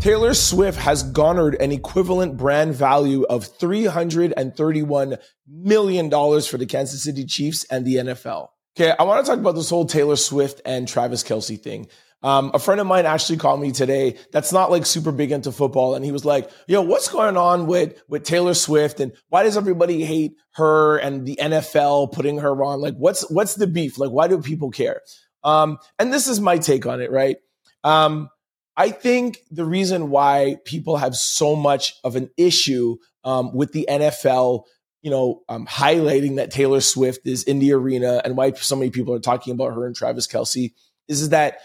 Taylor 0.02 0.34
Swift 0.34 0.80
has 0.80 1.04
garnered 1.04 1.56
an 1.62 1.72
equivalent 1.72 2.36
brand 2.36 2.74
value 2.74 3.24
of 3.24 3.46
$331 3.60 5.20
million 5.48 6.10
for 6.10 6.58
the 6.58 6.66
Kansas 6.66 7.04
City 7.04 7.24
Chiefs 7.24 7.66
and 7.66 7.86
the 7.86 7.96
NFL. 7.96 8.48
Okay, 8.76 8.94
I 8.98 9.04
want 9.04 9.24
to 9.24 9.30
talk 9.30 9.40
about 9.40 9.54
this 9.54 9.70
whole 9.70 9.86
Taylor 9.86 10.16
Swift 10.16 10.62
and 10.66 10.88
Travis 10.88 11.24
Kelce 11.24 11.62
thing. 11.62 11.88
Um, 12.24 12.52
a 12.54 12.60
friend 12.60 12.80
of 12.80 12.86
mine 12.86 13.06
actually 13.06 13.38
called 13.38 13.62
me 13.62 13.72
today 13.72 14.18
that's 14.32 14.54
not 14.54 14.70
like 14.70 14.86
super 14.86 15.12
big 15.12 15.32
into 15.32 15.52
football. 15.52 15.96
And 15.96 16.06
he 16.06 16.12
was 16.12 16.24
like, 16.24 16.50
yo, 16.68 16.82
what's 16.82 17.10
going 17.10 17.36
on 17.36 17.66
with, 17.66 18.02
with 18.08 18.24
Taylor 18.24 18.54
Swift? 18.54 19.00
And 19.00 19.14
why 19.30 19.44
does 19.44 19.58
everybody 19.58 20.06
hate 20.06 20.34
her 20.52 20.98
and 20.98 21.26
the 21.26 21.38
NFL 21.42 22.12
putting 22.12 22.40
her 22.40 22.64
on? 22.64 22.80
Like, 22.80 22.96
what's, 22.96 23.30
what's 23.32 23.56
the 23.56 23.68
beef? 23.68 23.98
Like, 23.98 24.12
why 24.12 24.28
do 24.28 24.40
people 24.40 24.70
care? 24.70 25.02
Um, 25.44 25.80
and 25.98 26.14
this 26.14 26.28
is 26.28 26.40
my 26.40 26.60
take 26.60 26.86
on 26.86 27.02
it, 27.02 27.12
right? 27.12 27.38
Um, 27.84 28.30
I 28.78 28.92
think 28.92 29.40
the 29.50 29.66
reason 29.66 30.10
why 30.10 30.58
people 30.66 30.98
have 30.98 31.16
so 31.16 31.56
much 31.56 31.96
of 32.04 32.16
an 32.16 32.30
issue 32.38 32.98
um, 33.24 33.54
with 33.54 33.74
the 33.74 33.88
NFL, 33.90 34.64
you 35.02 35.12
know, 35.12 35.42
um, 35.50 35.66
highlighting 35.66 36.36
that 36.36 36.52
Taylor 36.52 36.82
Swift 36.82 37.28
is 37.28 37.44
in 37.44 37.60
the 37.60 37.74
arena 37.74 38.22
and 38.24 38.38
why 38.38 38.52
so 38.54 38.76
many 38.76 38.92
people 38.92 39.14
are 39.14 39.20
talking 39.20 39.54
about 39.54 39.74
her 39.74 39.86
and 39.86 39.96
Travis 39.96 40.28
Kelce 40.28 40.74
is 41.08 41.30
that 41.30 41.58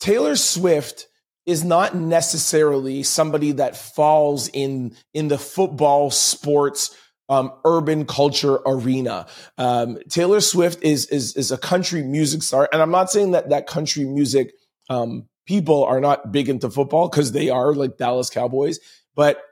Taylor 0.00 0.36
Swift 0.36 1.06
is 1.46 1.64
not 1.64 1.94
necessarily 1.94 3.02
somebody 3.02 3.52
that 3.52 3.76
falls 3.76 4.48
in 4.48 4.96
in 5.14 5.28
the 5.28 5.38
football 5.38 6.10
sports 6.10 6.96
um, 7.28 7.52
urban 7.64 8.06
culture 8.06 8.58
arena. 8.66 9.26
Um, 9.56 9.98
Taylor 10.08 10.40
Swift 10.40 10.82
is 10.82 11.06
is 11.06 11.36
is 11.36 11.52
a 11.52 11.58
country 11.58 12.02
music 12.02 12.42
star, 12.42 12.68
and 12.72 12.82
I'm 12.82 12.90
not 12.90 13.10
saying 13.10 13.30
that 13.32 13.50
that 13.50 13.66
country 13.66 14.04
music 14.04 14.52
um, 14.88 15.28
people 15.46 15.84
are 15.84 16.00
not 16.00 16.32
big 16.32 16.48
into 16.48 16.70
football 16.70 17.08
because 17.08 17.32
they 17.32 17.48
are 17.48 17.72
like 17.74 17.96
Dallas 17.96 18.30
Cowboys, 18.30 18.80
but 19.14 19.42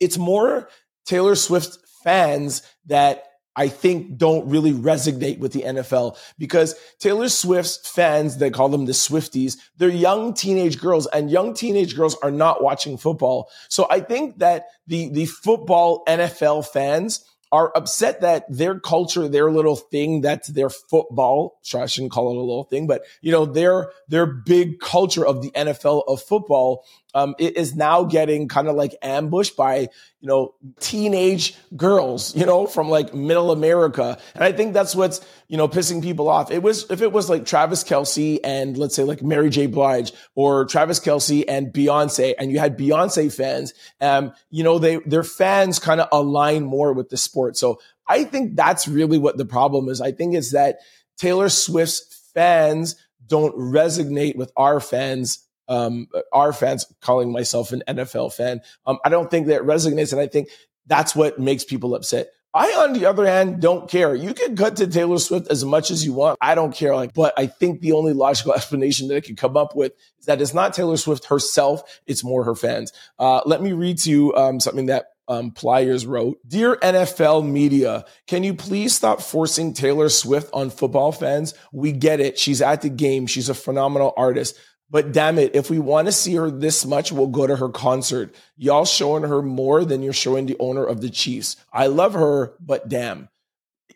it's 0.00 0.18
more 0.18 0.68
Taylor 1.04 1.34
Swift 1.34 1.78
fans 2.02 2.62
that 2.86 3.24
I 3.56 3.68
think 3.68 4.16
don't 4.16 4.48
really 4.48 4.72
resonate 4.72 5.38
with 5.38 5.52
the 5.52 5.62
NFL 5.62 6.18
because 6.38 6.74
Taylor 6.98 7.28
Swift's 7.28 7.88
fans, 7.88 8.38
they 8.38 8.50
call 8.50 8.68
them 8.68 8.86
the 8.86 8.92
Swifties, 8.92 9.56
they're 9.76 9.88
young 9.88 10.34
teenage 10.34 10.80
girls 10.80 11.06
and 11.06 11.30
young 11.30 11.54
teenage 11.54 11.96
girls 11.96 12.16
are 12.22 12.30
not 12.30 12.62
watching 12.62 12.96
football. 12.96 13.50
So 13.68 13.86
I 13.90 14.00
think 14.00 14.38
that 14.38 14.66
the, 14.86 15.08
the 15.10 15.26
football 15.26 16.04
NFL 16.06 16.66
fans 16.66 17.24
are 17.52 17.70
upset 17.76 18.22
that 18.22 18.44
their 18.48 18.80
culture, 18.80 19.28
their 19.28 19.48
little 19.48 19.76
thing, 19.76 20.20
that's 20.22 20.48
their 20.48 20.68
football. 20.68 21.60
I 21.72 21.86
shouldn't 21.86 22.10
call 22.10 22.30
it 22.30 22.36
a 22.36 22.40
little 22.40 22.64
thing, 22.64 22.88
but 22.88 23.02
you 23.20 23.30
know, 23.30 23.44
their, 23.44 23.92
their 24.08 24.26
big 24.26 24.80
culture 24.80 25.24
of 25.24 25.40
the 25.40 25.52
NFL 25.52 26.02
of 26.08 26.20
football, 26.20 26.84
um, 27.14 27.34
is 27.38 27.74
now 27.74 28.04
getting 28.04 28.48
kind 28.48 28.68
of 28.68 28.76
like 28.76 28.94
ambushed 29.02 29.56
by 29.56 29.88
you 30.24 30.28
know, 30.28 30.54
teenage 30.80 31.54
girls, 31.76 32.34
you 32.34 32.46
know, 32.46 32.66
from 32.66 32.88
like 32.88 33.12
middle 33.12 33.50
America. 33.50 34.16
And 34.34 34.42
I 34.42 34.52
think 34.52 34.72
that's 34.72 34.96
what's, 34.96 35.20
you 35.48 35.58
know, 35.58 35.68
pissing 35.68 36.02
people 36.02 36.30
off. 36.30 36.50
It 36.50 36.62
was, 36.62 36.90
if 36.90 37.02
it 37.02 37.12
was 37.12 37.28
like 37.28 37.44
Travis 37.44 37.84
Kelce 37.84 38.40
and 38.42 38.78
let's 38.78 38.94
say 38.94 39.04
like 39.04 39.22
Mary 39.22 39.50
J. 39.50 39.66
Blige 39.66 40.14
or 40.34 40.64
Travis 40.64 40.98
Kelce 40.98 41.44
and 41.46 41.66
Beyonce, 41.74 42.32
and 42.38 42.50
you 42.50 42.58
had 42.58 42.78
Beyonce 42.78 43.30
fans, 43.30 43.74
um, 44.00 44.32
you 44.48 44.64
know, 44.64 44.78
they, 44.78 44.96
their 45.00 45.24
fans 45.24 45.78
kind 45.78 46.00
of 46.00 46.08
align 46.10 46.64
more 46.64 46.94
with 46.94 47.10
the 47.10 47.18
sport. 47.18 47.58
So 47.58 47.78
I 48.08 48.24
think 48.24 48.56
that's 48.56 48.88
really 48.88 49.18
what 49.18 49.36
the 49.36 49.44
problem 49.44 49.90
is. 49.90 50.00
I 50.00 50.12
think 50.12 50.34
it's 50.34 50.52
that 50.52 50.78
Taylor 51.18 51.50
Swift's 51.50 52.30
fans 52.32 52.96
don't 53.26 53.54
resonate 53.56 54.36
with 54.36 54.52
our 54.56 54.80
fans 54.80 55.43
um, 55.68 56.08
our 56.32 56.52
fans 56.52 56.86
calling 57.00 57.32
myself 57.32 57.72
an 57.72 57.82
NFL 57.88 58.32
fan. 58.34 58.60
Um, 58.86 58.98
I 59.04 59.08
don't 59.08 59.30
think 59.30 59.46
that 59.48 59.62
resonates. 59.62 60.12
And 60.12 60.20
I 60.20 60.26
think 60.26 60.48
that's 60.86 61.14
what 61.14 61.38
makes 61.38 61.64
people 61.64 61.94
upset. 61.94 62.28
I, 62.56 62.68
on 62.68 62.92
the 62.92 63.06
other 63.06 63.26
hand, 63.26 63.60
don't 63.60 63.90
care. 63.90 64.14
You 64.14 64.32
can 64.32 64.54
cut 64.54 64.76
to 64.76 64.86
Taylor 64.86 65.18
Swift 65.18 65.50
as 65.50 65.64
much 65.64 65.90
as 65.90 66.04
you 66.04 66.12
want. 66.12 66.38
I 66.40 66.54
don't 66.54 66.72
care. 66.72 66.94
Like, 66.94 67.12
but 67.12 67.34
I 67.36 67.48
think 67.48 67.80
the 67.80 67.92
only 67.92 68.12
logical 68.12 68.52
explanation 68.54 69.08
that 69.08 69.16
I 69.16 69.20
could 69.20 69.36
come 69.36 69.56
up 69.56 69.74
with 69.74 69.92
is 70.20 70.26
that 70.26 70.40
it's 70.40 70.54
not 70.54 70.72
Taylor 70.72 70.96
Swift 70.96 71.26
herself. 71.26 72.00
It's 72.06 72.22
more 72.22 72.44
her 72.44 72.54
fans. 72.54 72.92
Uh, 73.18 73.40
let 73.44 73.60
me 73.60 73.72
read 73.72 73.98
to 73.98 74.10
you, 74.10 74.34
um, 74.34 74.60
something 74.60 74.86
that 74.86 75.06
um, 75.26 75.50
Plies 75.50 76.06
wrote, 76.06 76.38
Dear 76.46 76.76
NFL 76.76 77.48
media, 77.48 78.04
can 78.26 78.44
you 78.44 78.54
please 78.54 78.94
stop 78.94 79.20
forcing 79.20 79.72
Taylor 79.72 80.08
Swift 80.08 80.50
on 80.52 80.70
football 80.70 81.10
fans? 81.10 81.54
We 81.72 81.92
get 81.92 82.20
it. 82.20 82.38
She's 82.38 82.62
at 82.62 82.82
the 82.82 82.90
game. 82.90 83.26
She's 83.26 83.48
a 83.48 83.54
phenomenal 83.54 84.12
artist. 84.16 84.56
But 84.90 85.12
damn 85.12 85.38
it, 85.38 85.54
if 85.54 85.70
we 85.70 85.78
want 85.78 86.06
to 86.06 86.12
see 86.12 86.34
her 86.34 86.50
this 86.50 86.84
much, 86.86 87.10
we'll 87.10 87.26
go 87.26 87.46
to 87.46 87.56
her 87.56 87.68
concert. 87.68 88.34
Y'all 88.56 88.84
showing 88.84 89.24
her 89.24 89.42
more 89.42 89.84
than 89.84 90.02
you're 90.02 90.12
showing 90.12 90.46
the 90.46 90.56
owner 90.60 90.84
of 90.84 91.00
the 91.00 91.10
Chiefs. 91.10 91.56
I 91.72 91.86
love 91.86 92.14
her, 92.14 92.52
but 92.60 92.88
damn. 92.88 93.28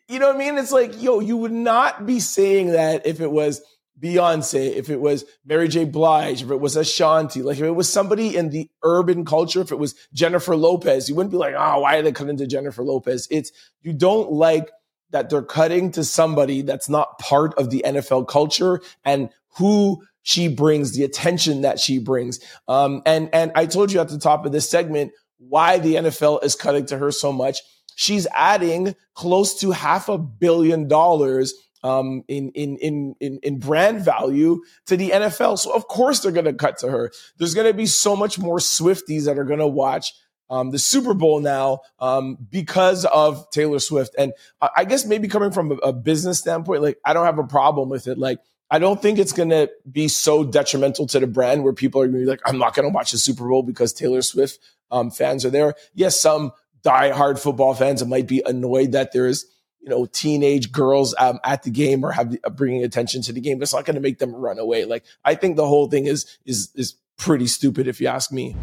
You 0.08 0.18
know 0.18 0.28
what 0.28 0.36
I 0.36 0.38
mean? 0.38 0.56
It's 0.56 0.72
like, 0.72 1.00
yo, 1.00 1.20
you 1.20 1.36
would 1.36 1.52
not 1.52 2.06
be 2.06 2.18
saying 2.18 2.68
that 2.72 3.06
if 3.06 3.20
it 3.20 3.30
was 3.30 3.60
Beyonce, 4.00 4.74
if 4.74 4.90
it 4.90 5.00
was 5.00 5.24
Mary 5.44 5.68
J. 5.68 5.84
Blige, 5.84 6.42
if 6.42 6.50
it 6.50 6.60
was 6.60 6.76
Ashanti, 6.76 7.42
like 7.42 7.58
if 7.58 7.64
it 7.64 7.72
was 7.72 7.92
somebody 7.92 8.36
in 8.36 8.50
the 8.50 8.70
urban 8.82 9.24
culture, 9.24 9.60
if 9.60 9.72
it 9.72 9.78
was 9.78 9.94
Jennifer 10.12 10.56
Lopez, 10.56 11.08
you 11.08 11.14
wouldn't 11.14 11.32
be 11.32 11.38
like, 11.38 11.54
oh, 11.56 11.80
why 11.80 11.96
are 11.96 12.02
they 12.02 12.12
cutting 12.12 12.36
to 12.36 12.46
Jennifer 12.46 12.82
Lopez? 12.82 13.26
It's 13.30 13.50
you 13.82 13.92
don't 13.92 14.32
like 14.32 14.70
that 15.10 15.30
they're 15.30 15.42
cutting 15.42 15.90
to 15.92 16.04
somebody 16.04 16.62
that's 16.62 16.88
not 16.88 17.18
part 17.18 17.54
of 17.54 17.70
the 17.70 17.82
NFL 17.84 18.28
culture 18.28 18.80
and 19.04 19.30
who 19.56 20.02
she 20.28 20.46
brings, 20.46 20.92
the 20.92 21.04
attention 21.04 21.62
that 21.62 21.80
she 21.80 21.98
brings. 21.98 22.38
Um, 22.68 23.00
and, 23.06 23.30
and 23.32 23.50
I 23.54 23.64
told 23.64 23.90
you 23.90 23.98
at 23.98 24.10
the 24.10 24.18
top 24.18 24.44
of 24.44 24.52
this 24.52 24.68
segment 24.68 25.12
why 25.38 25.78
the 25.78 25.94
NFL 25.94 26.44
is 26.44 26.54
cutting 26.54 26.84
to 26.86 26.98
her 26.98 27.10
so 27.10 27.32
much. 27.32 27.62
She's 27.96 28.26
adding 28.34 28.94
close 29.14 29.58
to 29.60 29.70
half 29.70 30.10
a 30.10 30.18
billion 30.18 30.86
dollars 30.86 31.54
um, 31.82 32.24
in, 32.28 32.50
in, 32.50 32.76
in, 32.76 33.14
in, 33.20 33.40
in 33.42 33.58
brand 33.58 34.02
value 34.02 34.60
to 34.84 34.98
the 34.98 35.12
NFL. 35.12 35.58
So 35.58 35.72
of 35.72 35.88
course 35.88 36.20
they're 36.20 36.30
going 36.30 36.44
to 36.44 36.52
cut 36.52 36.76
to 36.80 36.90
her. 36.90 37.10
There's 37.38 37.54
going 37.54 37.66
to 37.66 37.72
be 37.72 37.86
so 37.86 38.14
much 38.14 38.38
more 38.38 38.58
Swifties 38.58 39.24
that 39.24 39.38
are 39.38 39.44
going 39.44 39.60
to 39.60 39.66
watch 39.66 40.12
um, 40.50 40.72
the 40.72 40.78
Super 40.78 41.14
Bowl 41.14 41.40
now 41.40 41.80
um, 42.00 42.36
because 42.50 43.06
of 43.06 43.48
Taylor 43.48 43.78
Swift. 43.78 44.14
And 44.18 44.34
I 44.60 44.84
guess 44.84 45.06
maybe 45.06 45.26
coming 45.26 45.52
from 45.52 45.72
a, 45.72 45.76
a 45.76 45.92
business 45.94 46.38
standpoint, 46.38 46.82
like 46.82 46.98
I 47.02 47.14
don't 47.14 47.24
have 47.24 47.38
a 47.38 47.44
problem 47.44 47.88
with 47.88 48.08
it. 48.08 48.18
Like 48.18 48.40
I 48.70 48.78
don't 48.78 49.00
think 49.00 49.18
it's 49.18 49.32
going 49.32 49.48
to 49.48 49.70
be 49.90 50.08
so 50.08 50.44
detrimental 50.44 51.06
to 51.06 51.20
the 51.20 51.26
brand 51.26 51.64
where 51.64 51.72
people 51.72 52.02
are 52.02 52.06
going 52.06 52.20
to 52.20 52.24
be 52.26 52.30
like, 52.30 52.42
I'm 52.44 52.58
not 52.58 52.74
going 52.74 52.86
to 52.86 52.94
watch 52.94 53.12
the 53.12 53.18
Super 53.18 53.48
Bowl 53.48 53.62
because 53.62 53.92
Taylor 53.92 54.20
Swift 54.20 54.58
um, 54.90 55.10
fans 55.10 55.44
are 55.44 55.50
there. 55.50 55.74
Yes, 55.94 56.20
some 56.20 56.52
die-hard 56.82 57.38
football 57.38 57.74
fans 57.74 58.04
might 58.04 58.26
be 58.26 58.42
annoyed 58.44 58.92
that 58.92 59.12
there's 59.12 59.46
you 59.80 59.88
know 59.88 60.06
teenage 60.06 60.72
girls 60.72 61.14
um, 61.18 61.38
at 61.44 61.62
the 61.62 61.70
game 61.70 62.04
or 62.04 62.12
have 62.12 62.36
uh, 62.44 62.50
bringing 62.50 62.84
attention 62.84 63.22
to 63.22 63.32
the 63.32 63.40
game. 63.40 63.58
But 63.58 63.64
it's 63.64 63.74
not 63.74 63.84
going 63.84 63.94
to 63.94 64.00
make 64.02 64.18
them 64.18 64.34
run 64.34 64.58
away. 64.58 64.84
Like 64.84 65.04
I 65.24 65.34
think 65.34 65.56
the 65.56 65.66
whole 65.66 65.88
thing 65.88 66.06
is 66.06 66.38
is 66.44 66.70
is 66.74 66.94
pretty 67.16 67.46
stupid 67.46 67.88
if 67.88 68.00
you 68.00 68.08
ask 68.08 68.32
me. 68.32 68.56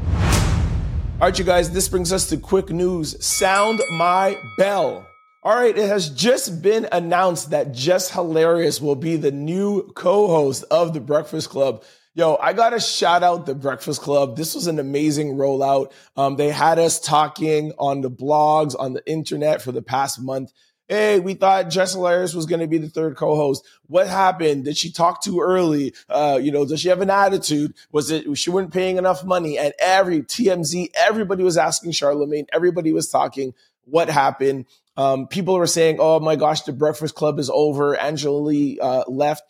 All 1.22 1.30
right, 1.30 1.40
you 1.40 1.46
guys, 1.46 1.72
this 1.72 1.88
brings 1.88 2.12
us 2.12 2.28
to 2.30 2.38
quick 2.38 2.70
news. 2.70 3.24
Sound 3.26 3.82
my 3.92 4.38
bell. 4.58 5.08
All 5.46 5.54
right, 5.54 5.78
it 5.78 5.88
has 5.88 6.10
just 6.10 6.64
been 6.64 6.88
announced 6.92 7.52
that 7.52 7.72
Jess 7.72 8.10
Hilarious 8.10 8.82
will 8.82 8.96
be 8.96 9.16
the 9.16 9.32
new 9.32 9.84
co-host 9.94 10.64
of 10.72 10.96
the 10.96 11.00
Breakfast 11.00 11.52
Club. 11.52 11.84
Yo, 12.16 12.36
I 12.42 12.54
got 12.54 12.72
to 12.72 12.80
shout 12.80 13.22
out 13.22 13.46
the 13.46 13.54
Breakfast 13.54 14.02
Club. 14.02 14.38
This 14.38 14.56
was 14.56 14.66
an 14.66 14.80
amazing 14.80 15.36
rollout. 15.36 15.92
Um, 16.18 16.36
they 16.36 16.50
had 16.50 16.80
us 16.80 17.00
talking 17.00 17.74
on 17.78 18.02
the 18.02 18.10
blogs, 18.10 18.74
on 18.80 18.94
the 18.94 19.08
internet 19.08 19.62
for 19.62 19.72
the 19.72 19.84
past 19.84 20.20
month. 20.20 20.52
Hey, 20.88 21.20
we 21.20 21.36
thought 21.36 21.70
Jess 21.70 21.94
Hilarious 21.94 22.34
was 22.34 22.48
going 22.48 22.62
to 22.62 22.68
be 22.68 22.80
the 22.80 22.90
third 22.90 23.16
co-host. 23.16 23.64
What 23.86 24.08
happened? 24.08 24.66
Did 24.66 24.78
she 24.78 24.92
talk 24.92 25.22
too 25.22 25.42
early? 25.42 25.94
Uh, 26.10 26.40
you 26.42 26.52
know, 26.52 26.66
does 26.66 26.80
she 26.82 26.90
have 26.90 27.02
an 27.02 27.12
attitude? 27.12 27.76
Was 27.92 28.10
it 28.10 28.36
she 28.36 28.50
wasn't 28.50 28.74
paying 28.74 28.98
enough 28.98 29.24
money? 29.24 29.60
And 29.60 29.74
every 29.78 30.22
TMZ, 30.22 30.90
everybody 30.96 31.44
was 31.44 31.58
asking 31.58 31.92
Charlemagne. 31.92 32.48
Everybody 32.52 32.92
was 32.94 33.10
talking. 33.10 33.54
What 33.86 34.10
happened? 34.10 34.66
Um, 34.98 35.28
people 35.28 35.56
were 35.56 35.68
saying, 35.68 35.98
"Oh 36.00 36.20
my 36.20 36.36
gosh, 36.36 36.62
the 36.62 36.74
Breakfast 36.74 37.16
Club 37.16 37.40
is 37.40 37.50
over." 37.50 37.96
Angela 37.98 38.52
Yee 38.52 38.80
uh, 38.80 39.04
left. 39.08 39.44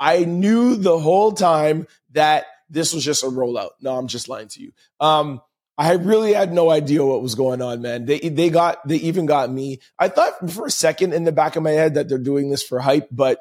I 0.00 0.24
knew 0.24 0.76
the 0.76 0.98
whole 0.98 1.32
time 1.32 1.86
that 2.12 2.46
this 2.70 2.92
was 2.92 3.04
just 3.04 3.24
a 3.24 3.26
rollout. 3.26 3.70
No, 3.80 3.96
I'm 3.96 4.06
just 4.06 4.28
lying 4.28 4.48
to 4.48 4.62
you. 4.62 4.72
Um, 5.00 5.40
I 5.76 5.92
really 5.92 6.32
had 6.32 6.52
no 6.52 6.70
idea 6.70 7.04
what 7.04 7.22
was 7.22 7.36
going 7.36 7.62
on, 7.62 7.82
man. 7.82 8.04
They 8.04 8.18
they 8.18 8.50
got 8.50 8.86
they 8.86 8.96
even 8.96 9.26
got 9.26 9.50
me. 9.50 9.80
I 9.98 10.08
thought 10.08 10.50
for 10.50 10.66
a 10.66 10.70
second 10.70 11.12
in 11.12 11.24
the 11.24 11.32
back 11.32 11.54
of 11.54 11.62
my 11.62 11.70
head 11.70 11.94
that 11.94 12.08
they're 12.08 12.18
doing 12.18 12.50
this 12.50 12.64
for 12.64 12.80
hype, 12.80 13.08
but 13.12 13.40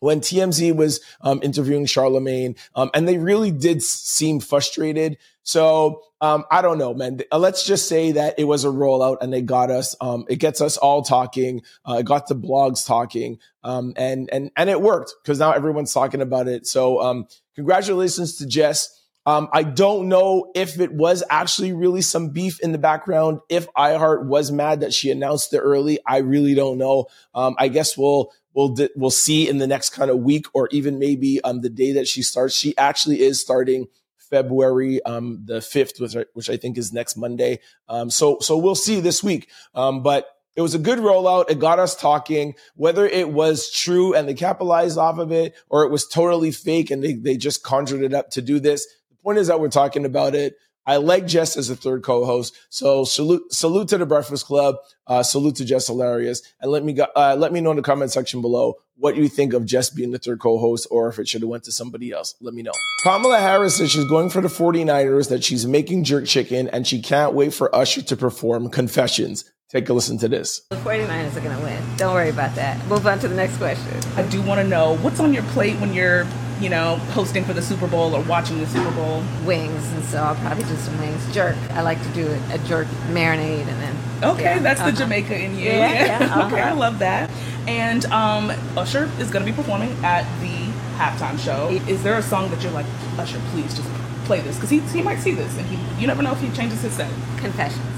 when 0.00 0.20
TMZ 0.20 0.74
was 0.76 1.00
um, 1.20 1.40
interviewing 1.42 1.86
Charlemagne, 1.86 2.56
um, 2.74 2.90
and 2.94 3.06
they 3.06 3.18
really 3.18 3.50
did 3.50 3.82
seem 3.82 4.40
frustrated. 4.40 5.18
So 5.42 6.02
um, 6.20 6.44
I 6.50 6.62
don't 6.62 6.78
know, 6.78 6.94
man. 6.94 7.20
Uh, 7.30 7.38
let's 7.38 7.64
just 7.64 7.88
say 7.88 8.12
that 8.12 8.38
it 8.38 8.44
was 8.44 8.64
a 8.64 8.68
rollout, 8.68 9.18
and 9.20 9.32
they 9.32 9.42
got 9.42 9.70
us. 9.70 9.94
Um, 10.00 10.24
it 10.28 10.36
gets 10.36 10.60
us 10.60 10.76
all 10.76 11.02
talking. 11.02 11.62
Uh, 11.88 11.98
it 12.00 12.06
got 12.06 12.26
the 12.26 12.34
blogs 12.34 12.86
talking, 12.86 13.38
um, 13.62 13.92
and 13.96 14.28
and 14.32 14.50
and 14.56 14.70
it 14.70 14.80
worked 14.80 15.14
because 15.22 15.38
now 15.38 15.52
everyone's 15.52 15.92
talking 15.92 16.22
about 16.22 16.48
it. 16.48 16.66
So 16.66 17.00
um, 17.00 17.26
congratulations 17.54 18.38
to 18.38 18.46
Jess. 18.46 18.92
Um, 19.26 19.48
I 19.52 19.64
don't 19.64 20.08
know 20.08 20.52
if 20.54 20.78
it 20.78 20.92
was 20.92 21.24
actually 21.28 21.72
really 21.72 22.00
some 22.00 22.30
beef 22.30 22.60
in 22.60 22.70
the 22.70 22.78
background. 22.78 23.40
If 23.48 23.66
iHeart 23.74 24.26
was 24.26 24.52
mad 24.52 24.80
that 24.80 24.94
she 24.94 25.10
announced 25.10 25.52
it 25.52 25.58
early, 25.58 25.98
I 26.06 26.18
really 26.18 26.54
don't 26.54 26.78
know. 26.78 27.06
Um, 27.34 27.56
I 27.58 27.66
guess 27.66 27.98
we'll 27.98 28.32
we'll 28.56 28.74
we'll 28.96 29.10
see 29.10 29.48
in 29.48 29.58
the 29.58 29.66
next 29.66 29.90
kind 29.90 30.10
of 30.10 30.18
week 30.18 30.46
or 30.54 30.68
even 30.72 30.98
maybe 30.98 31.40
um, 31.42 31.60
the 31.60 31.68
day 31.70 31.92
that 31.92 32.08
she 32.08 32.22
starts. 32.22 32.56
She 32.56 32.76
actually 32.76 33.20
is 33.20 33.40
starting 33.40 33.86
February 34.18 35.00
um, 35.04 35.42
the 35.44 35.60
fifth, 35.60 36.00
which 36.00 36.16
I, 36.16 36.24
which 36.32 36.50
I 36.50 36.56
think 36.56 36.78
is 36.78 36.92
next 36.92 37.16
Monday. 37.16 37.60
Um, 37.88 38.10
so 38.10 38.38
so 38.40 38.56
we'll 38.56 38.74
see 38.74 38.98
this 38.98 39.22
week. 39.22 39.48
Um, 39.74 40.02
but 40.02 40.26
it 40.56 40.62
was 40.62 40.74
a 40.74 40.78
good 40.78 40.98
rollout. 40.98 41.50
It 41.50 41.58
got 41.58 41.78
us 41.78 41.94
talking. 41.94 42.54
Whether 42.74 43.06
it 43.06 43.28
was 43.28 43.70
true 43.70 44.14
and 44.14 44.26
they 44.26 44.34
capitalized 44.34 44.98
off 44.98 45.18
of 45.18 45.30
it, 45.30 45.54
or 45.68 45.84
it 45.84 45.90
was 45.90 46.08
totally 46.08 46.50
fake 46.50 46.90
and 46.90 47.04
they 47.04 47.12
they 47.12 47.36
just 47.36 47.62
conjured 47.62 48.02
it 48.02 48.14
up 48.14 48.30
to 48.30 48.42
do 48.42 48.58
this 48.58 48.86
The 49.10 49.16
Point 49.22 49.38
is 49.38 49.48
that 49.48 49.60
we're 49.60 49.68
talking 49.68 50.06
about 50.06 50.34
it. 50.34 50.56
I 50.86 50.98
like 50.98 51.26
Jess 51.26 51.56
as 51.56 51.68
a 51.68 51.76
third 51.76 52.02
co-host. 52.02 52.56
So 52.70 53.04
salute, 53.04 53.52
salute 53.52 53.88
to 53.88 53.98
the 53.98 54.06
Breakfast 54.06 54.46
Club. 54.46 54.76
Uh, 55.06 55.22
salute 55.22 55.56
to 55.56 55.64
Jess 55.64 55.88
Hilarious. 55.88 56.42
And 56.60 56.70
let 56.70 56.84
me 56.84 56.92
go, 56.92 57.06
uh, 57.16 57.36
let 57.38 57.52
me 57.52 57.60
know 57.60 57.70
in 57.70 57.76
the 57.76 57.82
comment 57.82 58.12
section 58.12 58.40
below 58.40 58.74
what 58.96 59.16
you 59.16 59.28
think 59.28 59.52
of 59.52 59.66
Jess 59.66 59.90
being 59.90 60.10
the 60.10 60.18
third 60.18 60.40
co-host 60.40 60.86
or 60.90 61.08
if 61.08 61.18
it 61.18 61.28
should 61.28 61.42
have 61.42 61.50
went 61.50 61.64
to 61.64 61.72
somebody 61.72 62.12
else. 62.12 62.34
Let 62.40 62.54
me 62.54 62.62
know. 62.62 62.72
Kamala 63.02 63.38
Harris 63.38 63.76
says 63.76 63.90
she's 63.90 64.08
going 64.08 64.30
for 64.30 64.40
the 64.40 64.48
49ers, 64.48 65.28
that 65.28 65.44
she's 65.44 65.66
making 65.66 66.04
jerk 66.04 66.26
chicken 66.26 66.68
and 66.68 66.86
she 66.86 67.02
can't 67.02 67.34
wait 67.34 67.52
for 67.52 67.74
Usher 67.74 68.02
to 68.02 68.16
perform 68.16 68.70
Confessions. 68.70 69.44
Take 69.68 69.88
a 69.88 69.92
listen 69.92 70.16
to 70.18 70.28
this. 70.28 70.60
The 70.70 70.76
49ers 70.76 71.36
are 71.36 71.40
going 71.40 71.56
to 71.56 71.62
win. 71.64 71.82
Don't 71.96 72.14
worry 72.14 72.30
about 72.30 72.54
that. 72.54 72.84
Move 72.86 73.04
on 73.06 73.18
to 73.18 73.28
the 73.28 73.34
next 73.34 73.56
question. 73.56 73.98
I 74.14 74.22
do 74.22 74.40
want 74.42 74.60
to 74.60 74.66
know 74.66 74.96
what's 74.98 75.18
on 75.18 75.34
your 75.34 75.42
plate 75.44 75.74
when 75.80 75.92
you're 75.92 76.24
you 76.60 76.68
know, 76.68 76.96
hosting 77.12 77.44
for 77.44 77.52
the 77.52 77.62
Super 77.62 77.86
Bowl 77.86 78.14
or 78.14 78.22
watching 78.22 78.58
the 78.58 78.66
Super 78.66 78.90
Bowl? 78.92 79.22
Wings, 79.44 79.92
and 79.92 80.04
so 80.04 80.18
I'll 80.18 80.34
probably 80.36 80.64
do 80.64 80.76
some 80.76 80.98
wings. 80.98 81.34
Jerk. 81.34 81.56
I 81.70 81.82
like 81.82 82.02
to 82.02 82.08
do 82.10 82.26
a 82.50 82.58
jerk 82.58 82.86
marinade 83.08 83.66
and 83.66 83.80
then. 83.80 83.96
Okay, 84.22 84.42
yeah, 84.42 84.58
that's 84.60 84.80
uh-huh. 84.80 84.90
the 84.90 84.96
Jamaica 84.96 85.38
in 85.38 85.58
you. 85.58 85.66
Yeah, 85.66 85.92
yeah. 85.92 86.16
Uh-huh. 86.26 86.46
okay, 86.46 86.60
I 86.60 86.72
love 86.72 86.98
that. 87.00 87.30
And 87.68 88.04
um, 88.06 88.50
Usher 88.76 89.10
is 89.18 89.30
going 89.30 89.44
to 89.44 89.50
be 89.50 89.54
performing 89.54 89.92
at 90.04 90.24
the 90.40 90.72
halftime 90.96 91.38
show. 91.38 91.68
Is 91.88 92.02
there 92.02 92.16
a 92.16 92.22
song 92.22 92.50
that 92.50 92.62
you're 92.62 92.72
like, 92.72 92.86
Usher, 93.18 93.40
please 93.50 93.74
just 93.74 93.88
play 94.24 94.40
this? 94.40 94.56
Because 94.56 94.70
he, 94.70 94.80
he 94.80 95.02
might 95.02 95.18
see 95.18 95.32
this 95.32 95.56
and 95.58 95.66
he, 95.66 96.00
you 96.00 96.06
never 96.06 96.22
know 96.22 96.32
if 96.32 96.40
he 96.40 96.50
changes 96.50 96.82
his 96.82 96.92
set. 96.92 97.10
Confessions. 97.38 97.95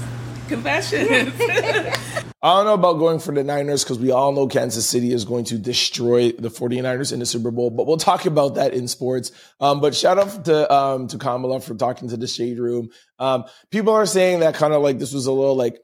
Confessions. 0.49 1.33
I 2.41 2.55
don't 2.55 2.65
know 2.65 2.73
about 2.73 2.99
going 2.99 3.19
for 3.19 3.33
the 3.33 3.43
Niners 3.43 3.83
because 3.83 3.99
we 3.99 4.11
all 4.11 4.31
know 4.31 4.47
Kansas 4.47 4.87
City 4.87 5.11
is 5.11 5.25
going 5.25 5.43
to 5.45 5.57
destroy 5.57 6.31
the 6.31 6.49
49ers 6.49 7.13
in 7.13 7.19
the 7.19 7.25
Super 7.25 7.51
Bowl, 7.51 7.69
but 7.69 7.85
we'll 7.85 7.97
talk 7.97 8.25
about 8.25 8.55
that 8.55 8.73
in 8.73 8.87
sports. 8.87 9.31
Um, 9.59 9.81
but 9.81 9.93
shout 9.93 10.17
out 10.17 10.45
to, 10.45 10.73
um, 10.73 11.07
to 11.09 11.17
Kamala 11.17 11.59
for 11.59 11.75
talking 11.75 12.09
to 12.09 12.17
the 12.17 12.27
shade 12.27 12.57
room. 12.57 12.89
Um, 13.19 13.43
people 13.71 13.93
are 13.93 14.05
saying 14.05 14.39
that 14.39 14.55
kind 14.55 14.73
of 14.73 14.81
like 14.81 14.99
this 14.99 15.13
was 15.13 15.25
a 15.25 15.31
little 15.31 15.55
like 15.55 15.79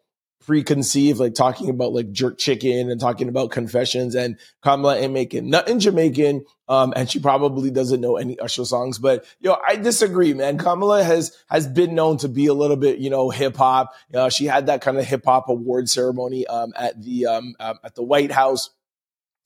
preconceived, 0.46 1.20
like 1.20 1.34
talking 1.34 1.70
about 1.70 1.94
like 1.94 2.12
jerk 2.12 2.38
chicken 2.38 2.90
and 2.90 3.00
talking 3.00 3.30
about 3.30 3.52
confessions. 3.52 4.16
And 4.16 4.38
Kamala 4.62 4.98
ain't 4.98 5.14
making 5.14 5.50
nothing 5.50 5.80
Jamaican. 5.80 6.46
Um, 6.68 6.94
and 6.96 7.10
she 7.10 7.20
probably 7.20 7.70
doesn't 7.72 8.02
know 8.02 8.18
any 8.18 8.40
Usher 8.40 8.66
songs, 8.66 8.98
but 8.98 9.26
yo, 9.40 9.56
I 9.68 9.76
disagree, 9.76 10.34
man. 10.34 10.58
Kamala 10.58 11.04
has 11.04 11.38
has 11.48 11.68
been 11.68 11.94
known 11.94 12.18
to 12.18 12.28
be 12.28 12.48
a 12.48 12.56
little 12.56 12.76
bit, 12.76 12.98
you 12.98 13.10
know, 13.10 13.30
hip 13.30 13.56
hop. 13.56 13.94
Uh, 14.14 14.30
she 14.30 14.46
had 14.46 14.68
that 14.68 14.82
kind 14.82 14.98
of 14.98 15.06
hip 15.06 15.26
hop 15.26 15.48
award 15.50 15.90
ceremony 15.90 16.48
um, 16.48 16.74
at 16.76 17.02
the 17.04 17.28
um, 17.28 17.56
um, 17.60 17.78
at 17.84 17.94
the 17.94 18.04
White 18.04 18.32
House 18.32 18.72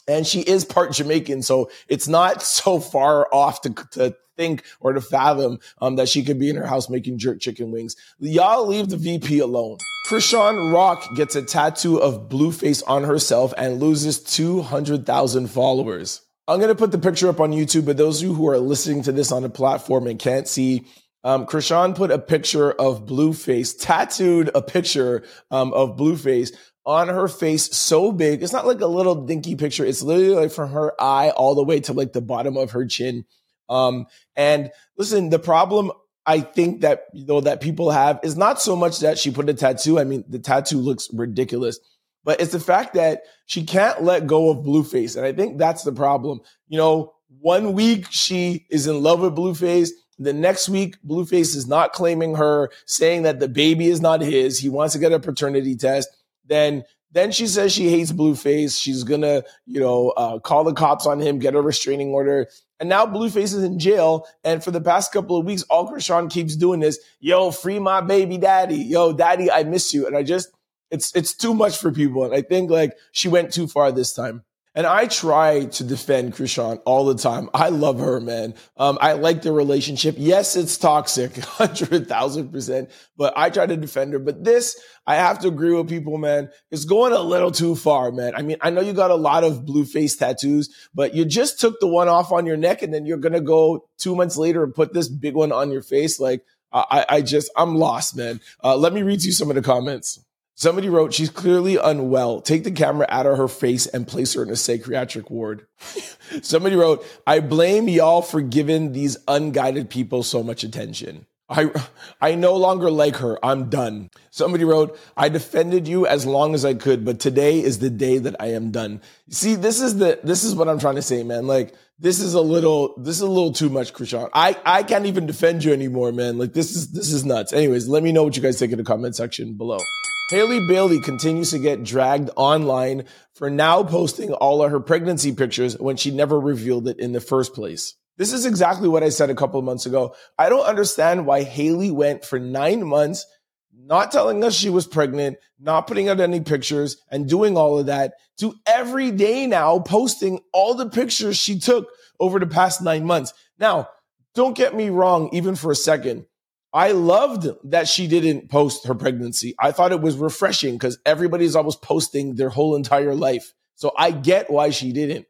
and 0.07 0.25
she 0.25 0.41
is 0.41 0.65
part 0.65 0.91
Jamaican, 0.93 1.43
so 1.43 1.69
it's 1.87 2.07
not 2.07 2.41
so 2.59 2.79
far 2.79 3.27
off 3.33 3.61
to, 3.61 3.73
to 3.91 4.15
think 4.37 4.63
or 4.79 4.93
to 4.93 5.01
fathom 5.01 5.59
um, 5.81 5.97
that 5.97 6.07
she 6.07 6.23
could 6.23 6.39
be 6.39 6.49
in 6.49 6.55
her 6.55 6.65
house 6.65 6.89
making 6.89 7.17
jerk 7.17 7.39
chicken 7.39 7.71
wings. 7.71 7.95
Y'all 8.19 8.65
leave 8.65 8.89
the 8.89 8.97
VP 8.97 9.39
alone. 9.39 9.77
Chrisean 10.07 10.73
Rock 10.73 11.05
gets 11.15 11.35
a 11.35 11.43
tattoo 11.43 12.01
of 12.01 12.29
Blueface 12.29 12.81
on 12.87 13.03
herself 13.03 13.53
and 13.57 13.79
loses 13.79 14.23
200,000 14.23 15.47
followers. 15.47 16.21
I'm 16.47 16.57
going 16.57 16.69
to 16.69 16.75
put 16.75 16.91
the 16.91 16.97
picture 16.97 17.29
up 17.29 17.39
on 17.39 17.51
YouTube, 17.51 17.85
but 17.85 17.97
those 17.97 18.23
of 18.23 18.29
you 18.29 18.33
who 18.33 18.47
are 18.47 18.57
listening 18.57 19.03
to 19.03 19.11
this 19.11 19.31
on 19.31 19.43
a 19.43 19.49
platform 19.49 20.07
and 20.07 20.17
can't 20.17 20.47
see, 20.47 20.87
um, 21.23 21.45
Chrisean 21.45 21.95
put 21.95 22.09
a 22.09 22.17
picture 22.17 22.71
of 22.71 23.05
Blueface, 23.05 23.77
tattooed 23.79 24.49
a 24.55 24.61
picture 24.63 25.23
um, 25.51 25.73
of 25.73 25.95
Blueface 25.95 26.55
on 26.89 27.07
her 27.07 27.27
face 27.27 27.69
so 27.77 28.11
big. 28.11 28.41
It's 28.41 28.51
not 28.51 28.65
like 28.65 28.81
a 28.81 28.87
little 28.87 29.13
dinky 29.13 29.55
picture. 29.55 29.85
It's 29.85 30.01
literally 30.01 30.33
like 30.33 30.51
from 30.51 30.71
her 30.71 30.99
eye 30.99 31.29
all 31.29 31.53
the 31.53 31.63
way 31.63 31.79
to 31.81 31.93
like 31.93 32.13
the 32.13 32.21
bottom 32.21 32.57
of 32.57 32.71
her 32.71 32.87
chin. 32.87 33.25
Um, 33.69 34.07
and 34.35 34.71
listen, 34.97 35.29
the 35.29 35.37
problem 35.37 35.91
I 36.25 36.41
think 36.41 36.81
that 36.81 37.03
know 37.13 37.41
that 37.41 37.61
people 37.61 37.91
have 37.91 38.19
is 38.23 38.35
not 38.35 38.59
so 38.59 38.75
much 38.75 39.01
that 39.01 39.19
she 39.19 39.29
put 39.29 39.49
a 39.49 39.53
tattoo. 39.53 39.99
I 39.99 40.03
mean, 40.03 40.23
the 40.27 40.39
tattoo 40.39 40.79
looks 40.79 41.09
ridiculous, 41.13 41.79
but 42.23 42.41
it's 42.41 42.53
the 42.53 42.59
fact 42.59 42.95
that 42.95 43.21
she 43.45 43.65
can't 43.65 44.01
let 44.01 44.25
go 44.25 44.49
of 44.49 44.65
Blueface, 44.65 45.15
and 45.15 45.23
I 45.23 45.31
think 45.31 45.59
that's 45.59 45.83
the 45.83 45.91
problem. 45.91 46.39
You 46.69 46.79
know, 46.79 47.13
one 47.39 47.73
week 47.73 48.07
she 48.09 48.65
is 48.71 48.87
in 48.87 49.03
love 49.03 49.19
with 49.19 49.35
Blueface. 49.35 49.89
The 50.17 50.33
next 50.33 50.67
week, 50.67 50.97
Blueface 51.07 51.55
is 51.55 51.67
not 51.67 51.93
claiming 51.93 52.33
her, 52.35 52.71
saying 52.87 53.21
that 53.23 53.39
the 53.39 53.47
baby 53.47 53.87
is 53.87 54.01
not 54.01 54.21
his. 54.21 54.57
He 54.57 54.69
wants 54.69 54.93
to 54.93 54.99
get 54.99 55.13
a 55.13 55.19
paternity 55.19 55.75
test. 55.75 56.09
Then 56.49 56.83
then 57.11 57.31
she 57.31 57.47
says 57.47 57.71
she 57.71 57.89
hates 57.89 58.11
Blueface. 58.11 58.79
She's 58.79 59.03
gonna, 59.03 59.43
you 59.65 59.79
know, 59.79 60.09
uh, 60.09 60.39
call 60.39 60.63
the 60.63 60.73
cops 60.73 61.07
on 61.07 61.19
him, 61.19 61.39
get 61.39 61.55
a 61.55 61.61
restraining 61.61 62.09
order. 62.09 62.47
And 62.79 62.87
now 62.87 63.05
Blueface 63.05 63.53
is 63.55 63.63
in 63.63 63.79
jail. 63.79 64.27
And 64.43 64.63
for 64.63 64.71
the 64.71 64.81
past 64.81 65.11
couple 65.11 65.37
of 65.37 65.45
weeks, 65.45 65.63
all 65.63 65.91
Chrisean 65.91 66.29
keeps 66.29 66.55
doing 66.55 66.81
this: 66.81 66.99
yo, 67.19 67.51
free 67.51 67.79
my 67.79 68.01
baby 68.01 68.37
daddy. 68.37 68.77
Yo, 68.77 69.13
daddy, 69.13 69.49
I 69.51 69.63
miss 69.63 69.93
you. 69.93 70.05
And 70.05 70.15
I 70.15 70.23
just, 70.23 70.49
it's, 70.91 71.15
it's 71.15 71.33
too 71.33 71.53
much 71.53 71.77
for 71.77 71.91
people. 71.91 72.25
And 72.25 72.33
I 72.33 72.41
think 72.41 72.69
like 72.69 72.95
she 73.11 73.27
went 73.27 73.53
too 73.53 73.67
far 73.67 73.91
this 73.91 74.13
time. 74.13 74.43
And 74.75 74.85
I 74.85 75.07
try 75.07 75.65
to 75.65 75.83
defend 75.83 76.35
Chrisean 76.35 76.79
all 76.85 77.05
the 77.05 77.15
time. 77.15 77.49
I 77.55 77.69
love 77.69 77.99
her, 77.99 78.19
man. 78.19 78.53
Um, 78.77 78.99
I 79.01 79.13
like 79.13 79.41
the 79.41 79.51
relationship. 79.51 80.15
Yes, 80.17 80.55
it's 80.55 80.77
toxic, 80.77 81.31
100,000%, 81.33 82.91
but 83.17 83.33
I 83.35 83.49
try 83.49 83.65
to 83.65 83.75
defend 83.75 84.13
her. 84.13 84.19
But 84.19 84.43
this, 84.43 84.79
I 85.07 85.15
have 85.15 85.39
to 85.39 85.47
agree 85.47 85.73
with 85.73 85.89
people, 85.89 86.19
man. 86.19 86.49
It's 86.69 86.85
going 86.85 87.13
a 87.13 87.19
little 87.19 87.51
too 87.51 87.75
far, 87.75 88.11
man. 88.11 88.35
I 88.35 88.43
mean, 88.43 88.57
I 88.61 88.69
know 88.69 88.81
you 88.81 88.93
got 88.93 89.11
a 89.11 89.15
lot 89.15 89.43
of 89.43 89.65
Blueface 89.65 90.17
tattoos, 90.17 90.69
but 90.93 91.15
you 91.15 91.25
just 91.25 91.59
took 91.59 91.79
the 91.79 91.87
one 91.87 92.07
off 92.07 92.31
on 92.31 92.45
your 92.45 92.57
neck 92.57 92.83
and 92.83 92.93
then 92.93 93.07
you're 93.07 93.17
going 93.17 93.33
to 93.33 93.41
go 93.41 93.87
two 93.97 94.15
months 94.15 94.37
later 94.37 94.63
and 94.63 94.75
put 94.75 94.93
this 94.93 95.09
big 95.09 95.33
one 95.33 95.51
on 95.51 95.71
your 95.71 95.81
face. 95.81 96.19
Like, 96.19 96.45
I, 96.71 97.05
I 97.09 97.21
just, 97.21 97.51
I'm 97.57 97.75
lost, 97.75 98.15
man. 98.15 98.39
Uh, 98.63 98.77
let 98.77 98.93
me 98.93 99.01
read 99.01 99.23
you 99.23 99.31
some 99.31 99.49
of 99.49 99.55
the 99.55 99.63
comments. 99.63 100.19
Somebody 100.59 100.89
wrote, 100.89 101.13
she's 101.13 101.29
clearly 101.29 101.77
unwell. 101.77 102.41
Take 102.41 102.65
the 102.65 102.71
camera 102.71 103.05
out 103.07 103.25
of 103.25 103.37
her 103.37 103.47
face 103.47 103.87
and 103.87 104.05
place 104.05 104.33
her 104.33 104.43
in 104.43 104.49
a 104.49 104.57
psychiatric 104.57 105.29
ward. 105.29 105.65
Somebody 106.41 106.75
wrote, 106.75 107.05
I 107.25 107.39
blame 107.39 107.87
y'all 107.87 108.21
for 108.21 108.41
giving 108.41 108.91
these 108.91 109.15
unguided 109.25 109.89
people 109.89 110.21
so 110.21 110.43
much 110.43 110.65
attention. 110.65 111.27
I, 111.47 111.71
I 112.19 112.35
no 112.35 112.57
longer 112.57 112.91
like 112.91 113.15
her. 113.15 113.39
I'm 113.41 113.69
done. 113.69 114.09
Somebody 114.31 114.65
wrote, 114.65 114.99
I 115.15 115.29
defended 115.29 115.87
you 115.87 116.05
as 116.05 116.25
long 116.25 116.53
as 116.53 116.65
I 116.65 116.73
could, 116.73 117.05
but 117.05 117.21
today 117.21 117.63
is 117.63 117.79
the 117.79 117.89
day 117.89 118.17
that 118.17 118.35
I 118.37 118.47
am 118.47 118.71
done. 118.71 118.99
See, 119.29 119.55
this 119.55 119.79
is 119.79 119.97
the, 119.97 120.19
this 120.23 120.43
is 120.43 120.55
what 120.55 120.67
I'm 120.67 120.77
trying 120.77 120.95
to 120.95 121.01
say, 121.01 121.23
man. 121.23 121.47
Like, 121.47 121.73
this 121.99 122.19
is 122.19 122.33
a 122.33 122.41
little, 122.41 122.95
this 122.97 123.15
is 123.15 123.21
a 123.21 123.29
little 123.29 123.53
too 123.53 123.69
much, 123.69 123.93
Chrisean. 123.93 124.29
I, 124.33 124.57
I 124.65 124.83
can't 124.83 125.05
even 125.05 125.25
defend 125.25 125.63
you 125.63 125.71
anymore, 125.71 126.11
man. 126.11 126.37
Like, 126.37 126.51
this 126.51 126.75
is, 126.75 126.91
this 126.91 127.13
is 127.13 127.23
nuts. 127.23 127.53
Anyways, 127.53 127.87
let 127.87 128.03
me 128.03 128.11
know 128.11 128.23
what 128.23 128.35
you 128.35 128.43
guys 128.43 128.59
think 128.59 128.73
in 128.73 128.77
the 128.77 128.83
comment 128.83 129.15
section 129.15 129.53
below. 129.53 129.79
Halle 130.29 130.67
Bailey 130.67 130.99
continues 130.99 131.49
to 131.49 131.57
get 131.57 131.83
dragged 131.83 132.29
online 132.35 133.05
for 133.33 133.49
now 133.49 133.83
posting 133.83 134.31
all 134.33 134.61
of 134.61 134.69
her 134.69 134.79
pregnancy 134.79 135.33
pictures 135.33 135.75
when 135.79 135.97
she 135.97 136.11
never 136.11 136.39
revealed 136.39 136.87
it 136.87 136.99
in 136.99 137.13
the 137.13 137.19
first 137.19 137.55
place. 137.55 137.95
This 138.17 138.31
is 138.31 138.45
exactly 138.45 138.87
what 138.87 139.01
I 139.01 139.09
said 139.09 139.31
a 139.31 139.35
couple 139.35 139.57
of 139.57 139.65
months 139.65 139.87
ago. 139.87 140.13
I 140.37 140.49
don't 140.49 140.67
understand 140.67 141.25
why 141.25 141.41
Halle 141.41 141.89
went 141.89 142.23
for 142.23 142.37
nine 142.37 142.85
months 142.85 143.25
not 143.73 144.11
telling 144.11 144.43
us 144.43 144.53
she 144.53 144.69
was 144.69 144.85
pregnant, 144.85 145.37
not 145.59 145.87
putting 145.87 146.09
out 146.09 146.19
any 146.19 146.41
pictures, 146.41 146.97
and 147.09 147.27
doing 147.27 147.57
all 147.57 147.79
of 147.79 147.87
that 147.87 148.13
to 148.37 148.53
every 148.67 149.09
day 149.09 149.47
now 149.47 149.79
posting 149.79 150.39
all 150.53 150.75
the 150.75 150.89
pictures 150.89 151.37
she 151.37 151.57
took 151.57 151.87
over 152.19 152.37
the 152.37 152.45
past 152.45 152.83
nine 152.83 153.03
months. 153.03 153.33
Now, 153.57 153.89
don't 154.35 154.55
get 154.55 154.75
me 154.75 154.89
wrong, 154.89 155.29
even 155.33 155.55
for 155.55 155.71
a 155.71 155.75
second. 155.75 156.25
I 156.73 156.91
loved 156.91 157.47
that 157.71 157.87
she 157.87 158.07
didn't 158.07 158.49
post 158.49 158.85
her 158.85 158.93
pregnancy. 158.93 159.55
I 159.59 159.71
thought 159.71 159.91
it 159.91 160.01
was 160.01 160.17
refreshing 160.17 160.75
because 160.75 160.99
everybody's 161.05 161.55
always 161.55 161.75
posting 161.75 162.35
their 162.35 162.49
whole 162.49 162.75
entire 162.75 163.15
life. 163.15 163.53
So 163.75 163.91
I 163.97 164.11
get 164.11 164.51
why 164.51 164.69
she 164.69 164.91
didn't. 164.91 165.25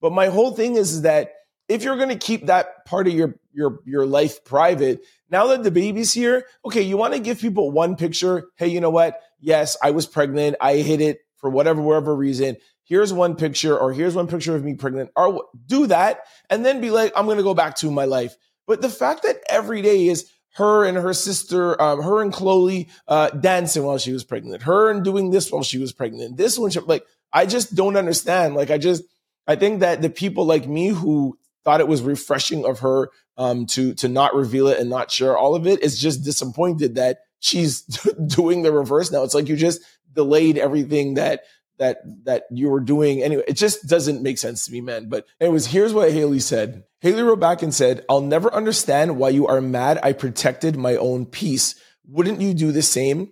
But 0.00 0.12
my 0.12 0.26
whole 0.26 0.52
thing 0.52 0.76
is, 0.76 0.92
is 0.92 1.02
that 1.02 1.32
if 1.68 1.82
you're 1.82 1.96
going 1.96 2.08
to 2.08 2.16
keep 2.16 2.46
that 2.46 2.86
part 2.86 3.06
of 3.06 3.12
your 3.12 3.34
your 3.52 3.80
your 3.84 4.06
life 4.06 4.44
private, 4.44 5.04
now 5.30 5.48
that 5.48 5.62
the 5.62 5.70
baby's 5.70 6.12
here, 6.12 6.46
okay, 6.64 6.82
you 6.82 6.96
want 6.96 7.14
to 7.14 7.20
give 7.20 7.40
people 7.40 7.70
one 7.70 7.96
picture. 7.96 8.48
Hey, 8.56 8.68
you 8.68 8.80
know 8.80 8.90
what? 8.90 9.20
Yes, 9.40 9.76
I 9.82 9.90
was 9.90 10.06
pregnant. 10.06 10.56
I 10.60 10.76
hid 10.76 11.00
it 11.00 11.18
for 11.36 11.50
whatever 11.50 11.82
whatever 11.82 12.14
reason. 12.14 12.56
Here's 12.84 13.12
one 13.12 13.36
picture, 13.36 13.78
or 13.78 13.92
here's 13.92 14.14
one 14.14 14.28
picture 14.28 14.56
of 14.56 14.64
me 14.64 14.74
pregnant. 14.74 15.10
Or 15.14 15.44
do 15.66 15.86
that, 15.88 16.20
and 16.48 16.64
then 16.64 16.80
be 16.80 16.90
like, 16.90 17.12
I'm 17.14 17.26
going 17.26 17.36
to 17.36 17.42
go 17.42 17.52
back 17.52 17.74
to 17.76 17.90
my 17.90 18.06
life. 18.06 18.34
But 18.66 18.80
the 18.80 18.88
fact 18.88 19.24
that 19.24 19.36
every 19.48 19.82
day 19.82 20.06
is 20.08 20.30
her 20.58 20.84
and 20.84 20.96
her 20.96 21.14
sister, 21.14 21.80
um, 21.80 22.02
her 22.02 22.20
and 22.20 22.32
Chloe 22.32 22.88
uh, 23.06 23.30
dancing 23.30 23.84
while 23.84 23.98
she 23.98 24.12
was 24.12 24.24
pregnant, 24.24 24.62
her 24.62 24.90
and 24.90 25.04
doing 25.04 25.30
this 25.30 25.50
while 25.52 25.62
she 25.62 25.78
was 25.78 25.92
pregnant, 25.92 26.36
this 26.36 26.58
one, 26.58 26.70
she, 26.70 26.80
like, 26.80 27.06
I 27.32 27.46
just 27.46 27.74
don't 27.76 27.96
understand. 27.96 28.54
Like, 28.54 28.70
I 28.70 28.78
just, 28.78 29.04
I 29.46 29.54
think 29.54 29.80
that 29.80 30.02
the 30.02 30.10
people 30.10 30.44
like 30.44 30.66
me 30.66 30.88
who 30.88 31.38
thought 31.64 31.80
it 31.80 31.86
was 31.86 32.02
refreshing 32.02 32.64
of 32.64 32.80
her 32.80 33.10
um, 33.36 33.66
to 33.66 33.94
to 33.94 34.08
not 34.08 34.34
reveal 34.34 34.66
it 34.66 34.80
and 34.80 34.90
not 34.90 35.12
share 35.12 35.38
all 35.38 35.54
of 35.54 35.66
it 35.66 35.80
is 35.82 36.00
just 36.00 36.24
disappointed 36.24 36.96
that 36.96 37.18
she's 37.38 37.82
doing 38.26 38.62
the 38.62 38.72
reverse 38.72 39.12
now. 39.12 39.22
It's 39.22 39.34
like 39.34 39.48
you 39.48 39.56
just 39.56 39.80
delayed 40.12 40.58
everything 40.58 41.14
that 41.14 41.42
that 41.78 41.98
that 42.24 42.44
you 42.50 42.68
were 42.68 42.80
doing 42.80 43.22
anyway. 43.22 43.44
It 43.48 43.56
just 43.56 43.86
doesn't 43.86 44.22
make 44.22 44.38
sense 44.38 44.66
to 44.66 44.72
me, 44.72 44.80
man. 44.80 45.08
But 45.08 45.26
anyways, 45.40 45.66
here's 45.66 45.94
what 45.94 46.12
Halle 46.12 46.38
said. 46.40 46.84
Halle 47.02 47.22
wrote 47.22 47.40
back 47.40 47.62
and 47.62 47.74
said, 47.74 48.04
I'll 48.08 48.20
never 48.20 48.52
understand 48.52 49.16
why 49.16 49.30
you 49.30 49.46
are 49.46 49.60
mad 49.60 50.00
I 50.02 50.12
protected 50.12 50.76
my 50.76 50.96
own 50.96 51.26
peace. 51.26 51.74
Wouldn't 52.06 52.40
you 52.40 52.54
do 52.54 52.72
the 52.72 52.82
same? 52.82 53.30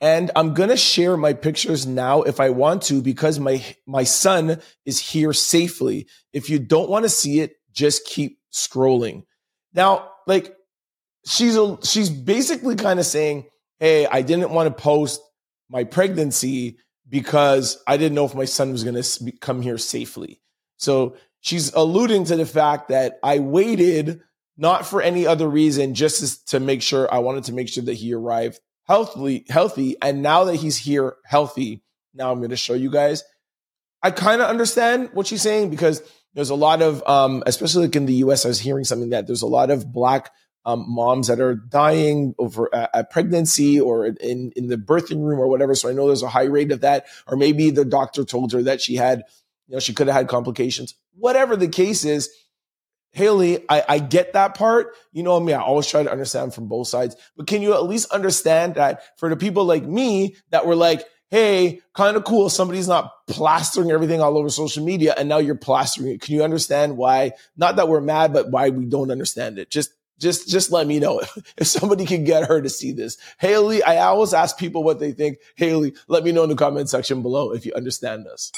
And 0.00 0.30
I'm 0.36 0.54
to 0.54 0.76
share 0.76 1.16
my 1.16 1.32
pictures 1.32 1.86
now 1.86 2.22
if 2.22 2.40
I 2.40 2.50
want 2.50 2.82
to 2.84 3.00
because 3.00 3.38
my 3.38 3.64
my 3.86 4.04
son 4.04 4.60
is 4.84 5.00
here 5.00 5.32
safely. 5.32 6.08
If 6.32 6.50
you 6.50 6.58
don't 6.58 6.90
want 6.90 7.04
to 7.04 7.08
see 7.08 7.40
it, 7.40 7.54
just 7.72 8.06
keep 8.06 8.38
scrolling. 8.52 9.24
Now, 9.72 10.10
like 10.26 10.54
she's 11.26 11.56
a, 11.56 11.78
she's 11.82 12.10
basically 12.10 12.76
kind 12.76 13.00
of 13.00 13.06
saying, 13.06 13.46
"Hey, 13.78 14.06
I 14.06 14.22
didn't 14.22 14.50
want 14.50 14.74
to 14.74 14.82
post 14.82 15.20
my 15.70 15.84
pregnancy 15.84 16.78
because 17.08 17.82
I 17.86 17.96
didn't 17.96 18.14
know 18.14 18.24
if 18.24 18.34
my 18.34 18.44
son 18.44 18.72
was 18.72 18.84
going 18.84 19.00
to 19.00 19.32
come 19.40 19.62
here 19.62 19.78
safely." 19.78 20.40
So 20.76 21.16
she's 21.40 21.72
alluding 21.72 22.24
to 22.26 22.36
the 22.36 22.46
fact 22.46 22.88
that 22.88 23.18
I 23.22 23.38
waited 23.38 24.20
not 24.56 24.86
for 24.86 25.02
any 25.02 25.26
other 25.26 25.48
reason, 25.48 25.94
just 25.94 26.48
to 26.48 26.60
make 26.60 26.82
sure 26.82 27.12
I 27.12 27.18
wanted 27.18 27.44
to 27.44 27.52
make 27.52 27.68
sure 27.68 27.84
that 27.84 27.94
he 27.94 28.14
arrived 28.14 28.60
healthily, 28.86 29.44
healthy. 29.48 29.96
And 30.00 30.22
now 30.22 30.44
that 30.44 30.56
he's 30.56 30.76
here 30.76 31.16
healthy, 31.24 31.82
now 32.14 32.30
I'm 32.30 32.38
going 32.38 32.50
to 32.50 32.56
show 32.56 32.74
you 32.74 32.90
guys. 32.90 33.24
I 34.02 34.10
kind 34.10 34.40
of 34.40 34.48
understand 34.48 35.10
what 35.12 35.26
she's 35.26 35.42
saying 35.42 35.70
because 35.70 36.02
there's 36.34 36.50
a 36.50 36.54
lot 36.54 36.82
of, 36.82 37.02
um, 37.08 37.42
especially 37.46 37.86
like 37.86 37.96
in 37.96 38.06
the 38.06 38.14
US, 38.14 38.44
I 38.44 38.48
was 38.48 38.60
hearing 38.60 38.84
something 38.84 39.10
that 39.10 39.26
there's 39.26 39.42
a 39.42 39.46
lot 39.46 39.70
of 39.70 39.90
black 39.92 40.30
um, 40.66 40.84
moms 40.88 41.28
that 41.28 41.40
are 41.40 41.54
dying 41.54 42.34
over 42.38 42.68
a, 42.72 42.88
a, 42.94 43.04
pregnancy 43.04 43.80
or 43.80 44.06
in, 44.06 44.52
in 44.56 44.68
the 44.68 44.76
birthing 44.76 45.22
room 45.22 45.38
or 45.38 45.48
whatever. 45.48 45.74
So 45.74 45.88
I 45.88 45.92
know 45.92 46.06
there's 46.06 46.22
a 46.22 46.28
high 46.28 46.44
rate 46.44 46.72
of 46.72 46.80
that. 46.80 47.06
Or 47.26 47.36
maybe 47.36 47.70
the 47.70 47.84
doctor 47.84 48.24
told 48.24 48.52
her 48.52 48.62
that 48.62 48.80
she 48.80 48.94
had, 48.94 49.24
you 49.68 49.74
know, 49.74 49.80
she 49.80 49.92
could 49.92 50.06
have 50.06 50.16
had 50.16 50.28
complications. 50.28 50.94
Whatever 51.16 51.56
the 51.56 51.68
case 51.68 52.04
is, 52.04 52.30
Halle, 53.12 53.58
I, 53.68 53.84
I 53.88 53.98
get 53.98 54.32
that 54.32 54.54
part. 54.54 54.96
You 55.12 55.22
know 55.22 55.36
I 55.36 55.40
me, 55.40 55.52
I 55.52 55.60
always 55.60 55.86
try 55.86 56.02
to 56.02 56.10
understand 56.10 56.52
from 56.52 56.66
both 56.66 56.88
sides. 56.88 57.14
But 57.36 57.46
can 57.46 57.62
you 57.62 57.74
at 57.74 57.84
least 57.84 58.10
understand 58.10 58.74
that 58.74 59.02
for 59.18 59.28
the 59.28 59.36
people 59.36 59.64
like 59.64 59.84
me 59.84 60.36
that 60.50 60.66
were 60.66 60.74
like, 60.74 61.04
hey, 61.30 61.80
kind 61.94 62.16
of 62.16 62.24
cool, 62.24 62.48
somebody's 62.48 62.88
not 62.88 63.12
plastering 63.26 63.90
everything 63.90 64.20
all 64.20 64.38
over 64.38 64.48
social 64.48 64.84
media 64.84 65.14
and 65.16 65.28
now 65.28 65.38
you're 65.38 65.54
plastering 65.54 66.12
it. 66.12 66.20
Can 66.20 66.34
you 66.34 66.44
understand 66.44 66.96
why? 66.96 67.32
Not 67.56 67.76
that 67.76 67.88
we're 67.88 68.00
mad, 68.00 68.32
but 68.32 68.50
why 68.50 68.70
we 68.70 68.84
don't 68.84 69.10
understand 69.10 69.58
it. 69.58 69.70
Just 69.70 69.90
just 70.18 70.48
just 70.48 70.70
let 70.70 70.86
me 70.86 70.98
know 70.98 71.20
if 71.56 71.66
somebody 71.66 72.06
can 72.06 72.24
get 72.24 72.48
her 72.48 72.60
to 72.60 72.68
see 72.68 72.92
this. 72.92 73.16
Halle, 73.38 73.82
I 73.82 73.98
always 73.98 74.34
ask 74.34 74.58
people 74.58 74.84
what 74.84 75.00
they 75.00 75.12
think. 75.12 75.38
Halle, 75.56 75.92
let 76.08 76.24
me 76.24 76.32
know 76.32 76.44
in 76.44 76.50
the 76.50 76.56
comment 76.56 76.88
section 76.88 77.22
below 77.22 77.52
if 77.52 77.66
you 77.66 77.72
understand 77.74 78.26
this. 78.26 78.50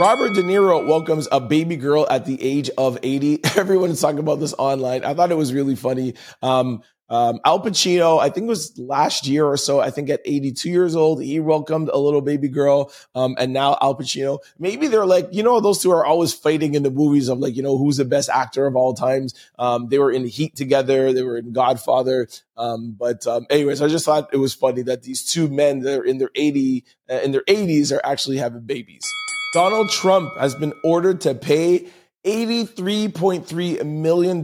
Robert 0.00 0.34
De 0.34 0.42
Niro 0.42 0.84
welcomes 0.88 1.28
a 1.30 1.38
baby 1.38 1.76
girl 1.76 2.04
at 2.10 2.24
the 2.24 2.42
age 2.42 2.68
of 2.76 2.98
80. 3.04 3.44
Everyone 3.56 3.90
is 3.90 4.00
talking 4.00 4.18
about 4.18 4.40
this 4.40 4.52
online. 4.54 5.04
I 5.04 5.14
thought 5.14 5.30
it 5.30 5.36
was 5.36 5.52
really 5.54 5.76
funny. 5.76 6.14
Um, 6.42 6.82
um, 7.10 7.40
Al 7.44 7.60
Pacino, 7.60 8.18
I 8.18 8.30
think 8.30 8.44
it 8.44 8.48
was 8.48 8.78
last 8.78 9.26
year 9.26 9.44
or 9.44 9.56
so, 9.56 9.80
I 9.80 9.90
think 9.90 10.08
at 10.08 10.20
82 10.24 10.70
years 10.70 10.96
old, 10.96 11.22
he 11.22 11.38
welcomed 11.38 11.90
a 11.90 11.98
little 11.98 12.22
baby 12.22 12.48
girl. 12.48 12.92
Um, 13.14 13.36
and 13.38 13.52
now 13.52 13.76
Al 13.82 13.94
Pacino, 13.94 14.38
maybe 14.58 14.86
they're 14.86 15.06
like, 15.06 15.28
you 15.30 15.42
know, 15.42 15.60
those 15.60 15.82
two 15.82 15.90
are 15.90 16.04
always 16.04 16.32
fighting 16.32 16.74
in 16.74 16.82
the 16.82 16.90
movies 16.90 17.28
of 17.28 17.38
like, 17.38 17.56
you 17.56 17.62
know, 17.62 17.76
who's 17.76 17.98
the 17.98 18.04
best 18.04 18.30
actor 18.30 18.66
of 18.66 18.74
all 18.74 18.94
times. 18.94 19.34
Um, 19.58 19.88
they 19.88 19.98
were 19.98 20.10
in 20.10 20.24
Heat 20.24 20.56
together. 20.56 21.12
They 21.12 21.22
were 21.22 21.36
in 21.36 21.52
Godfather. 21.52 22.28
Um, 22.56 22.96
but, 22.98 23.26
um, 23.26 23.46
anyways, 23.50 23.82
I 23.82 23.88
just 23.88 24.04
thought 24.04 24.32
it 24.32 24.38
was 24.38 24.54
funny 24.54 24.82
that 24.82 25.02
these 25.02 25.24
two 25.24 25.48
men 25.48 25.80
that 25.80 26.00
are 26.00 26.04
in 26.04 26.18
their 26.18 26.30
80, 26.34 26.84
uh, 27.10 27.14
in 27.16 27.32
their 27.32 27.42
80s 27.42 27.94
are 27.94 28.04
actually 28.04 28.38
having 28.38 28.62
babies. 28.62 29.04
Donald 29.52 29.90
Trump 29.90 30.36
has 30.36 30.54
been 30.54 30.72
ordered 30.82 31.20
to 31.20 31.34
pay 31.34 31.86
$83.3 32.24 33.84
million 33.84 34.38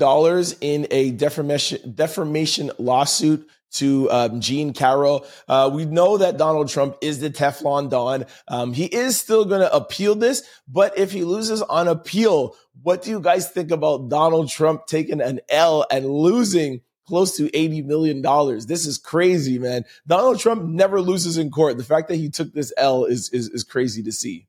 in 0.61 0.87
a 0.91 1.11
defamation, 1.13 1.93
defamation 1.95 2.71
lawsuit 2.79 3.49
to 3.73 4.11
um, 4.11 4.41
Jean 4.41 4.73
Carroll. 4.73 5.27
Uh, 5.49 5.71
we 5.73 5.85
know 5.85 6.19
that 6.19 6.37
Donald 6.37 6.69
Trump 6.69 6.97
is 7.01 7.21
the 7.21 7.31
Teflon 7.31 7.89
Don. 7.89 8.27
Um, 8.49 8.73
he 8.73 8.85
is 8.87 9.19
still 9.19 9.45
going 9.45 9.61
to 9.61 9.75
appeal 9.75 10.15
this, 10.15 10.43
but 10.69 10.99
if 10.99 11.13
he 11.13 11.25
loses 11.25 11.63
on 11.63 11.89
appeal, 11.89 12.57
what 12.83 13.03
do 13.03 13.11
you 13.11 13.21
guys 13.21 13.51
think 13.51 13.71
about 13.71 14.09
Donald 14.09 14.49
Trump 14.49 14.87
taking 14.87 15.21
an 15.21 15.41
L 15.49 15.87
and 15.91 16.07
losing 16.07 16.81
close 17.07 17.37
to 17.37 17.45
$80 17.51 17.85
million? 17.85 18.23
This 18.67 18.87
is 18.87 18.99
crazy, 18.99 19.59
man. 19.59 19.85
Donald 20.07 20.41
Trump 20.41 20.65
never 20.65 21.01
loses 21.01 21.39
in 21.39 21.51
court. 21.51 21.77
The 21.77 21.85
fact 21.85 22.09
that 22.09 22.17
he 22.17 22.29
took 22.29 22.53
this 22.53 22.73
L 22.77 23.05
is, 23.05 23.31
is, 23.31 23.49
is 23.51 23.65
crazy 23.65 24.03
to 24.03 24.13
see. 24.13 24.47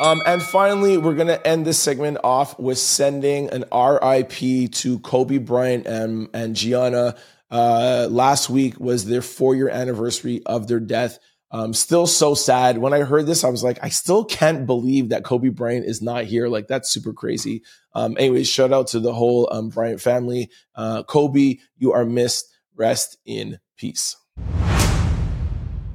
Um, 0.00 0.22
and 0.24 0.42
finally, 0.42 0.96
we're 0.96 1.14
going 1.14 1.28
to 1.28 1.46
end 1.46 1.66
this 1.66 1.78
segment 1.78 2.16
off 2.24 2.58
with 2.58 2.78
sending 2.78 3.50
an 3.50 3.64
RIP 3.70 4.72
to 4.72 4.98
Kobe 5.00 5.36
Bryant 5.36 5.86
and, 5.86 6.28
and 6.32 6.56
Gianna. 6.56 7.16
Uh, 7.50 8.08
last 8.10 8.48
week 8.48 8.80
was 8.80 9.04
their 9.04 9.20
four 9.20 9.54
year 9.54 9.68
anniversary 9.68 10.42
of 10.46 10.68
their 10.68 10.80
death. 10.80 11.18
Um, 11.50 11.74
still 11.74 12.06
so 12.06 12.34
sad. 12.34 12.78
When 12.78 12.94
I 12.94 13.00
heard 13.00 13.26
this, 13.26 13.44
I 13.44 13.50
was 13.50 13.62
like, 13.62 13.78
I 13.82 13.90
still 13.90 14.24
can't 14.24 14.64
believe 14.64 15.10
that 15.10 15.24
Kobe 15.24 15.50
Bryant 15.50 15.84
is 15.84 16.00
not 16.00 16.24
here. 16.24 16.48
Like 16.48 16.66
that's 16.66 16.88
super 16.88 17.12
crazy. 17.12 17.62
Um, 17.94 18.16
anyways, 18.18 18.48
shout 18.48 18.72
out 18.72 18.86
to 18.88 19.00
the 19.00 19.12
whole 19.12 19.48
um, 19.52 19.68
Bryant 19.68 20.00
family. 20.00 20.48
Uh, 20.74 21.02
Kobe, 21.02 21.56
you 21.76 21.92
are 21.92 22.06
missed. 22.06 22.46
Rest 22.74 23.18
in 23.26 23.58
peace. 23.76 24.16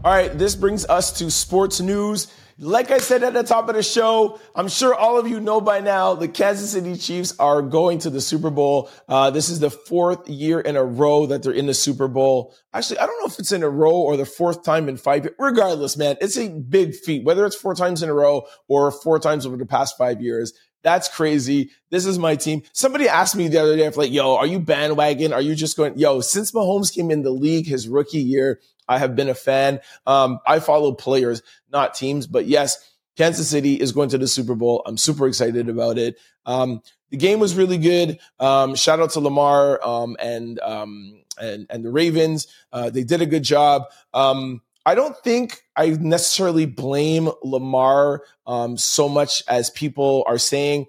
All 0.05 0.11
right, 0.11 0.31
this 0.37 0.55
brings 0.55 0.85
us 0.85 1.17
to 1.17 1.31
sports 1.31 1.81
news. 1.81 2.27
Like 2.59 2.91
I 2.91 2.99
said 2.99 3.23
at 3.23 3.33
the 3.33 3.41
top 3.41 3.69
of 3.69 3.75
the 3.75 3.81
show, 3.81 4.39
I'm 4.53 4.67
sure 4.67 4.93
all 4.93 5.17
of 5.17 5.27
you 5.27 5.39
know 5.39 5.59
by 5.59 5.79
now 5.79 6.13
the 6.13 6.27
Kansas 6.27 6.69
City 6.69 6.95
Chiefs 6.95 7.33
are 7.39 7.63
going 7.63 7.97
to 7.97 8.11
the 8.11 8.21
Super 8.21 8.51
Bowl. 8.51 8.91
Uh, 9.07 9.31
this 9.31 9.49
is 9.49 9.59
the 9.59 9.71
fourth 9.71 10.29
year 10.29 10.59
in 10.59 10.75
a 10.75 10.83
row 10.83 11.25
that 11.25 11.41
they're 11.41 11.51
in 11.51 11.65
the 11.65 11.73
Super 11.73 12.07
Bowl. 12.07 12.53
Actually, 12.71 12.99
I 12.99 13.07
don't 13.07 13.19
know 13.19 13.25
if 13.25 13.39
it's 13.39 13.51
in 13.51 13.63
a 13.63 13.69
row 13.69 13.95
or 13.95 14.15
the 14.15 14.27
fourth 14.27 14.63
time 14.63 14.87
in 14.89 14.97
five 14.97 15.23
years. 15.23 15.35
Regardless, 15.39 15.97
man, 15.97 16.17
it's 16.21 16.37
a 16.37 16.49
big 16.49 16.93
feat, 16.93 17.25
whether 17.25 17.43
it's 17.43 17.55
four 17.55 17.73
times 17.73 18.03
in 18.03 18.09
a 18.09 18.13
row 18.13 18.45
or 18.67 18.91
four 18.91 19.17
times 19.17 19.47
over 19.47 19.57
the 19.57 19.65
past 19.65 19.97
five 19.97 20.21
years. 20.21 20.53
That's 20.83 21.07
crazy. 21.07 21.71
This 21.89 22.05
is 22.05 22.19
my 22.19 22.35
team. 22.35 22.61
Somebody 22.73 23.09
asked 23.09 23.35
me 23.35 23.47
the 23.47 23.59
other 23.59 23.75
day, 23.75 23.87
if 23.87 23.97
like, 23.97 24.11
yo, 24.11 24.35
are 24.35 24.45
you 24.45 24.59
bandwagon? 24.59 25.33
Are 25.33 25.41
you 25.41 25.55
just 25.55 25.75
going, 25.75 25.97
yo, 25.97 26.21
since 26.21 26.51
Mahomes 26.51 26.93
came 26.93 27.09
in 27.09 27.23
the 27.23 27.31
league 27.31 27.65
his 27.65 27.89
rookie 27.89 28.19
year, 28.19 28.59
I 28.87 28.97
have 28.99 29.15
been 29.15 29.29
a 29.29 29.35
fan. 29.35 29.79
Um, 30.05 30.39
I 30.45 30.59
follow 30.59 30.93
players, 30.93 31.41
not 31.71 31.93
teams, 31.93 32.27
but 32.27 32.45
yes, 32.45 32.93
Kansas 33.17 33.49
City 33.49 33.75
is 33.75 33.91
going 33.91 34.09
to 34.09 34.17
the 34.17 34.27
Super 34.27 34.55
Bowl. 34.55 34.83
I'm 34.85 34.97
super 34.97 35.27
excited 35.27 35.69
about 35.69 35.97
it. 35.97 36.17
Um, 36.45 36.81
the 37.11 37.17
game 37.17 37.39
was 37.39 37.55
really 37.55 37.77
good. 37.77 38.19
Um, 38.39 38.75
shout 38.75 38.99
out 38.99 39.11
to 39.11 39.19
Lamar 39.19 39.79
um, 39.85 40.17
and 40.19 40.59
um, 40.59 41.23
and 41.39 41.65
and 41.69 41.85
the 41.85 41.91
Ravens. 41.91 42.47
Uh, 42.71 42.89
they 42.89 43.03
did 43.03 43.21
a 43.21 43.25
good 43.25 43.43
job. 43.43 43.83
Um, 44.13 44.61
I 44.85 44.95
don't 44.95 45.17
think 45.17 45.63
I 45.75 45.89
necessarily 45.89 46.65
blame 46.65 47.29
Lamar 47.43 48.23
um, 48.45 48.77
so 48.77 49.09
much 49.09 49.43
as 49.47 49.69
people 49.69 50.23
are 50.27 50.37
saying. 50.37 50.85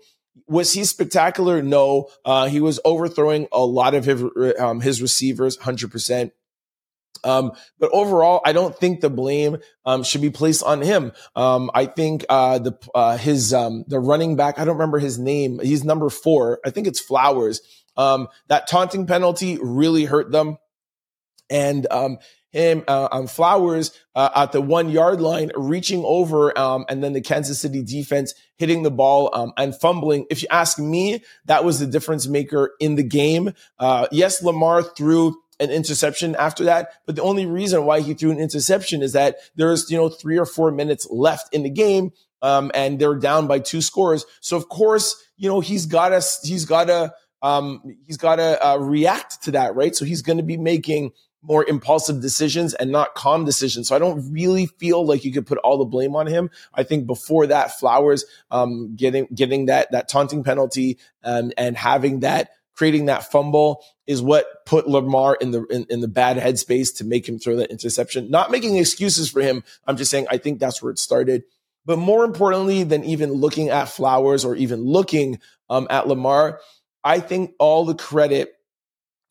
Was 0.49 0.73
he 0.73 0.85
spectacular? 0.85 1.63
No. 1.63 2.11
Uh, 2.25 2.47
he 2.47 2.61
was 2.61 2.79
overthrowing 2.85 3.49
a 3.53 3.65
lot 3.65 3.95
of 3.95 4.05
his, 4.05 4.23
um, 4.59 4.81
his 4.81 5.01
receivers, 5.01 5.57
hundred 5.57 5.91
percent. 5.91 6.33
Um, 7.25 7.53
but 7.79 7.91
overall, 7.93 8.41
I 8.45 8.53
don't 8.53 8.77
think 8.77 9.01
the 9.01 9.11
blame 9.11 9.59
um, 9.85 10.03
should 10.03 10.21
be 10.21 10.31
placed 10.31 10.63
on 10.63 10.81
him. 10.81 11.13
Um, 11.35 11.71
I 11.75 11.87
think 11.87 12.25
uh, 12.29 12.59
the 12.59 12.79
uh, 12.95 13.17
his 13.17 13.53
um, 13.53 13.85
the 13.89 14.01
running 14.01 14.37
back. 14.37 14.59
I 14.59 14.65
don't 14.65 14.77
remember 14.77 14.99
his 14.99 15.19
name. 15.19 15.61
He's 15.61 15.85
number 15.85 16.11
four. 16.11 16.61
I 16.65 16.71
think 16.71 16.87
it's 16.87 17.01
Flowers. 17.01 17.61
Um, 17.97 18.29
that 18.49 18.67
taunting 18.67 19.07
penalty 19.07 19.59
really 19.61 20.05
hurt 20.05 20.31
them, 20.31 20.59
and 21.49 21.87
um, 21.91 22.19
him 22.57 22.85
uh, 22.89 23.09
on 23.13 23.27
Flowers 23.27 23.93
uh, 24.15 24.31
at 24.35 24.53
the 24.53 24.61
one 24.61 24.89
yard 24.89 25.21
line, 25.21 25.51
reaching 25.55 26.03
over, 26.05 26.59
um, 26.59 26.87
and 26.89 27.05
then 27.05 27.13
the 27.13 27.21
Kansas 27.21 27.61
City 27.61 27.83
defense 27.83 28.35
hitting 28.57 28.83
the 28.83 28.91
ball 28.91 29.31
um, 29.35 29.53
and 29.57 29.79
fumbling. 29.79 30.27
If 30.31 30.43
you 30.43 30.49
ask 30.51 30.79
me, 30.79 31.23
that 31.45 31.65
was 31.65 31.81
the 31.81 31.87
difference 31.87 32.27
maker 32.27 32.73
in 32.81 32.95
the 32.95 33.03
game. 33.03 33.53
Uh, 33.79 34.07
yes, 34.11 34.43
Lamar 34.43 34.83
threw 34.83 35.37
an 35.61 35.71
interception 35.71 36.35
after 36.37 36.65
that. 36.65 36.91
But 37.07 37.17
the 37.17 37.23
only 37.23 37.47
reason 37.47 37.85
why 37.85 38.01
he 38.01 38.15
threw 38.15 38.31
an 38.31 38.39
interception 38.39 39.03
is 39.03 39.13
that 39.13 39.37
there's, 39.55 39.91
you 39.91 39.97
know, 39.97 40.09
three 40.09 40.39
or 40.39 40.47
four 40.47 40.71
minutes 40.71 41.07
left 41.11 41.55
in 41.55 41.63
the 41.63 41.71
game. 41.71 42.13
Um, 42.43 42.71
and 42.75 42.99
they're 42.99 43.15
down 43.15 43.47
by 43.47 43.61
two 43.61 43.81
scores. 43.81 44.27
So 44.41 44.59
of 44.59 44.69
course, 44.69 45.17
you 45.39 45.49
know, 45.49 45.61
he's 45.61 45.87
gotta, 45.87 46.23
he's 46.43 46.67
gotta, 46.67 47.15
um, 47.41 47.83
he's 48.07 48.19
gotta, 48.19 48.65
uh, 48.65 48.77
react 48.77 49.43
to 49.45 49.53
that, 49.53 49.75
right? 49.75 49.97
So 49.97 50.05
he's 50.05 50.21
going 50.21 50.37
to 50.37 50.45
be 50.45 50.59
making 50.59 51.13
more 51.43 51.65
impulsive 51.67 52.21
decisions 52.21 52.75
and 52.75 52.93
not 52.93 53.15
calm 53.15 53.47
decisions. 53.47 53.89
So 53.89 53.97
I 53.97 53.99
don't 53.99 54.33
really 54.33 54.67
feel 54.67 55.05
like 55.05 55.25
you 55.25 55.33
could 55.33 55.47
put 55.47 55.59
all 55.59 55.79
the 55.79 55.85
blame 55.87 56.15
on 56.15 56.27
him. 56.27 56.51
I 56.75 56.83
think 56.83 57.07
before 57.07 57.47
that, 57.47 57.79
Flowers, 57.79 58.27
um, 58.51 58.95
getting, 58.97 59.29
getting 59.35 59.67
that, 59.67 59.91
that 59.93 60.09
taunting 60.09 60.45
penalty, 60.45 60.99
um, 61.25 61.53
and 61.57 61.77
having 61.77 62.21
that, 62.21 62.51
creating 62.77 63.07
that 63.07 63.31
fumble 63.31 63.83
is 64.07 64.23
what 64.23 64.65
put 64.67 64.89
Lamar 64.89 65.37
in 65.41 65.51
the 65.51 65.65
in, 65.67 65.87
in, 65.91 66.01
the 66.01 66.09
bad 66.09 66.37
headspace 66.37 66.97
to 66.99 67.05
make 67.05 67.29
him 67.29 67.39
throw 67.39 67.57
that 67.57 67.71
interception. 67.71 68.31
Not 68.31 68.51
making 68.51 68.77
excuses 68.77 69.31
for 69.31 69.41
him. 69.41 69.65
I'm 69.87 69.97
just 69.97 70.11
saying 70.11 70.27
I 70.31 70.39
think 70.39 70.61
that's 70.61 70.83
where 70.83 70.93
it 70.93 70.99
started. 70.99 71.45
But 71.85 71.99
more 71.99 72.25
importantly 72.25 72.83
than 72.83 73.05
even 73.05 73.33
looking 73.33 73.69
at 73.71 73.89
Flowers 73.89 74.45
or 74.45 74.57
even 74.57 74.83
looking 74.83 75.41
um, 75.71 75.87
at 75.89 76.09
Lamar, 76.09 76.61
I 77.03 77.21
think 77.21 77.55
all 77.59 77.85
the 77.85 77.95
credit 77.95 78.53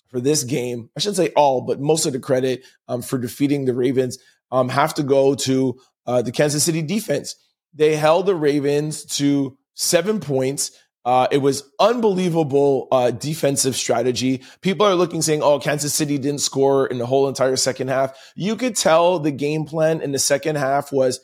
for 0.08 0.22
this 0.22 0.46
game, 0.46 0.90
I 0.96 1.02
shouldn't 1.02 1.18
say 1.18 1.34
all, 1.36 1.62
but 1.62 1.82
most 1.82 2.06
of 2.06 2.14
the 2.14 2.20
credit 2.20 2.64
um, 2.88 3.02
for 3.02 3.18
defeating 3.18 3.66
the 3.66 3.74
Ravens 3.74 4.18
um, 4.52 4.70
have 4.70 4.94
to 4.94 5.04
go 5.04 5.36
to 5.36 5.78
uh, 6.06 6.22
the 6.22 6.32
Kansas 6.32 6.64
City 6.64 6.82
defense. 6.82 7.36
They 7.74 7.98
held 7.98 8.26
the 8.26 8.36
Ravens 8.36 9.04
to 9.18 9.58
seven 9.74 10.22
points. 10.22 10.72
Uh, 11.06 11.28
it 11.32 11.38
was 11.38 11.64
unbelievable 11.80 12.88
uh, 12.92 13.12
defensive 13.12 13.76
strategy. 13.76 14.42
People 14.62 14.88
are 14.88 14.96
looking 14.96 15.22
saying, 15.22 15.44
"Oh, 15.44 15.60
Kansas 15.60 15.94
City 15.94 16.18
didn't 16.18 16.42
score 16.42 16.88
in 16.88 16.98
the 16.98 17.06
whole 17.06 17.28
entire 17.28 17.56
second 17.56 17.90
half." 17.90 18.18
You 18.36 18.56
could 18.56 18.76
tell 18.76 19.20
the 19.20 19.32
game 19.32 19.66
plan 19.66 20.02
in 20.02 20.12
the 20.12 20.20
second 20.20 20.56
half 20.56 20.92
was 20.92 21.20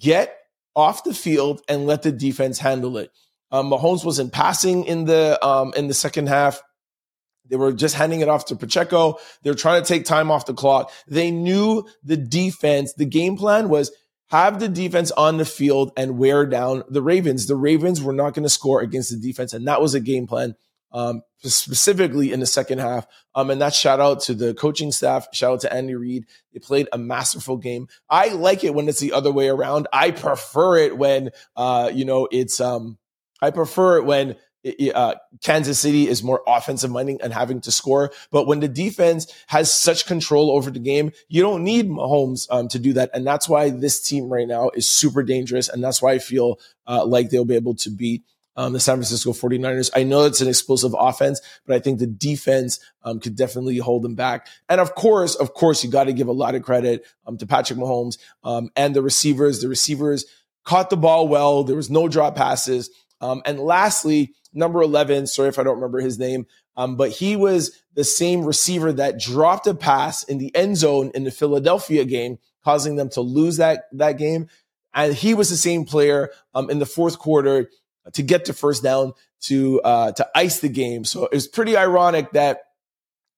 get 0.00 0.34
off 0.74 1.04
the 1.04 1.12
field 1.12 1.60
and 1.68 1.86
let 1.86 2.02
the 2.02 2.12
defense 2.12 2.58
handle 2.58 2.96
it. 2.96 3.10
Um, 3.50 3.70
Mahomes 3.70 4.04
wasn't 4.04 4.32
passing 4.32 4.84
in 4.84 5.04
the 5.04 5.38
um, 5.46 5.74
in 5.76 5.88
the 5.88 5.94
second 5.94 6.28
half. 6.28 6.62
They 7.48 7.56
were 7.56 7.72
just 7.72 7.94
handing 7.94 8.20
it 8.20 8.28
off 8.28 8.46
to 8.46 8.56
Pacheco. 8.56 9.18
They're 9.42 9.54
trying 9.54 9.82
to 9.82 9.88
take 9.88 10.04
time 10.04 10.30
off 10.30 10.46
the 10.46 10.54
clock. 10.54 10.90
They 11.06 11.30
knew 11.30 11.86
the 12.02 12.16
defense. 12.16 12.92
The 12.94 13.06
game 13.06 13.36
plan 13.36 13.68
was 13.68 13.90
have 14.30 14.60
the 14.60 14.68
defense 14.68 15.10
on 15.12 15.36
the 15.36 15.44
field 15.44 15.92
and 15.96 16.18
wear 16.18 16.46
down 16.46 16.84
the 16.88 17.02
Ravens. 17.02 17.46
The 17.46 17.56
Ravens 17.56 18.02
were 18.02 18.12
not 18.12 18.34
going 18.34 18.44
to 18.44 18.48
score 18.48 18.80
against 18.80 19.10
the 19.10 19.16
defense, 19.16 19.52
and 19.52 19.66
that 19.68 19.80
was 19.80 19.94
a 19.94 20.00
game 20.00 20.26
plan. 20.26 20.54
Um, 20.90 21.20
specifically 21.40 22.32
in 22.32 22.40
the 22.40 22.46
second 22.46 22.78
half. 22.78 23.06
Um, 23.34 23.50
and 23.50 23.60
that 23.60 23.74
shout 23.74 24.00
out 24.00 24.20
to 24.22 24.34
the 24.34 24.54
coaching 24.54 24.90
staff. 24.90 25.28
Shout 25.32 25.52
out 25.52 25.60
to 25.60 25.72
Andy 25.72 25.94
Reid. 25.94 26.24
They 26.52 26.58
played 26.58 26.88
a 26.92 26.98
masterful 26.98 27.56
game. 27.58 27.88
I 28.08 28.28
like 28.28 28.64
it 28.64 28.74
when 28.74 28.88
it's 28.88 29.00
the 29.00 29.12
other 29.12 29.30
way 29.30 29.48
around. 29.48 29.86
I 29.92 30.10
prefer 30.10 30.78
it 30.78 30.96
when, 30.96 31.30
uh, 31.56 31.90
you 31.92 32.04
know, 32.04 32.28
it's, 32.30 32.60
um, 32.60 32.98
I 33.40 33.50
prefer 33.50 33.98
it 33.98 34.04
when 34.04 34.36
uh, 34.94 35.14
Kansas 35.42 35.78
City 35.78 36.08
is 36.08 36.22
more 36.22 36.42
offensive 36.46 36.90
minded 36.90 37.20
and 37.22 37.32
having 37.32 37.60
to 37.62 37.72
score. 37.72 38.10
But 38.30 38.46
when 38.46 38.60
the 38.60 38.68
defense 38.68 39.32
has 39.46 39.72
such 39.72 40.06
control 40.06 40.50
over 40.50 40.70
the 40.70 40.78
game, 40.78 41.12
you 41.28 41.42
don't 41.42 41.64
need 41.64 41.88
Mahomes 41.88 42.46
um, 42.50 42.68
to 42.68 42.78
do 42.78 42.92
that. 42.94 43.10
And 43.14 43.26
that's 43.26 43.48
why 43.48 43.70
this 43.70 44.00
team 44.00 44.28
right 44.28 44.48
now 44.48 44.70
is 44.70 44.88
super 44.88 45.22
dangerous. 45.22 45.68
And 45.68 45.82
that's 45.82 46.02
why 46.02 46.12
I 46.12 46.18
feel 46.18 46.58
uh, 46.86 47.04
like 47.04 47.30
they'll 47.30 47.44
be 47.44 47.54
able 47.54 47.74
to 47.76 47.90
beat 47.90 48.24
um, 48.56 48.72
the 48.72 48.80
San 48.80 48.96
Francisco 48.96 49.32
49ers. 49.32 49.90
I 49.94 50.02
know 50.02 50.24
it's 50.24 50.40
an 50.40 50.48
explosive 50.48 50.94
offense, 50.98 51.40
but 51.64 51.76
I 51.76 51.78
think 51.78 52.00
the 52.00 52.08
defense 52.08 52.80
um, 53.04 53.20
could 53.20 53.36
definitely 53.36 53.78
hold 53.78 54.02
them 54.02 54.16
back. 54.16 54.48
And 54.68 54.80
of 54.80 54.96
course, 54.96 55.36
of 55.36 55.54
course, 55.54 55.84
you 55.84 55.90
got 55.90 56.04
to 56.04 56.12
give 56.12 56.26
a 56.26 56.32
lot 56.32 56.56
of 56.56 56.64
credit 56.64 57.06
um, 57.24 57.38
to 57.38 57.46
Patrick 57.46 57.78
Mahomes 57.78 58.18
um, 58.42 58.70
and 58.74 58.96
the 58.96 59.02
receivers. 59.02 59.62
The 59.62 59.68
receivers 59.68 60.26
caught 60.64 60.90
the 60.90 60.96
ball 60.96 61.28
well. 61.28 61.62
There 61.62 61.76
was 61.76 61.88
no 61.88 62.08
drop 62.08 62.34
passes. 62.34 62.90
Um, 63.20 63.42
and 63.46 63.60
lastly, 63.60 64.34
number 64.58 64.82
11, 64.82 65.26
sorry 65.28 65.48
if 65.48 65.58
I 65.58 65.62
don't 65.62 65.76
remember 65.76 66.00
his 66.00 66.18
name, 66.18 66.46
um, 66.76 66.96
but 66.96 67.10
he 67.10 67.36
was 67.36 67.82
the 67.94 68.04
same 68.04 68.44
receiver 68.44 68.92
that 68.92 69.18
dropped 69.18 69.66
a 69.66 69.74
pass 69.74 70.22
in 70.24 70.38
the 70.38 70.54
end 70.54 70.76
zone 70.76 71.10
in 71.14 71.24
the 71.24 71.30
Philadelphia 71.30 72.04
game, 72.04 72.38
causing 72.64 72.96
them 72.96 73.08
to 73.10 73.20
lose 73.20 73.56
that, 73.56 73.84
that 73.92 74.18
game. 74.18 74.48
And 74.94 75.14
he 75.14 75.34
was 75.34 75.50
the 75.50 75.56
same 75.56 75.84
player 75.84 76.30
um, 76.54 76.70
in 76.70 76.78
the 76.78 76.86
fourth 76.86 77.18
quarter 77.18 77.70
to 78.12 78.22
get 78.22 78.46
to 78.46 78.52
first 78.52 78.82
down 78.82 79.12
to 79.40 79.80
uh, 79.82 80.12
to 80.12 80.28
ice 80.34 80.60
the 80.60 80.68
game. 80.68 81.04
So 81.04 81.24
it 81.24 81.32
was 81.32 81.46
pretty 81.46 81.76
ironic 81.76 82.32
that 82.32 82.62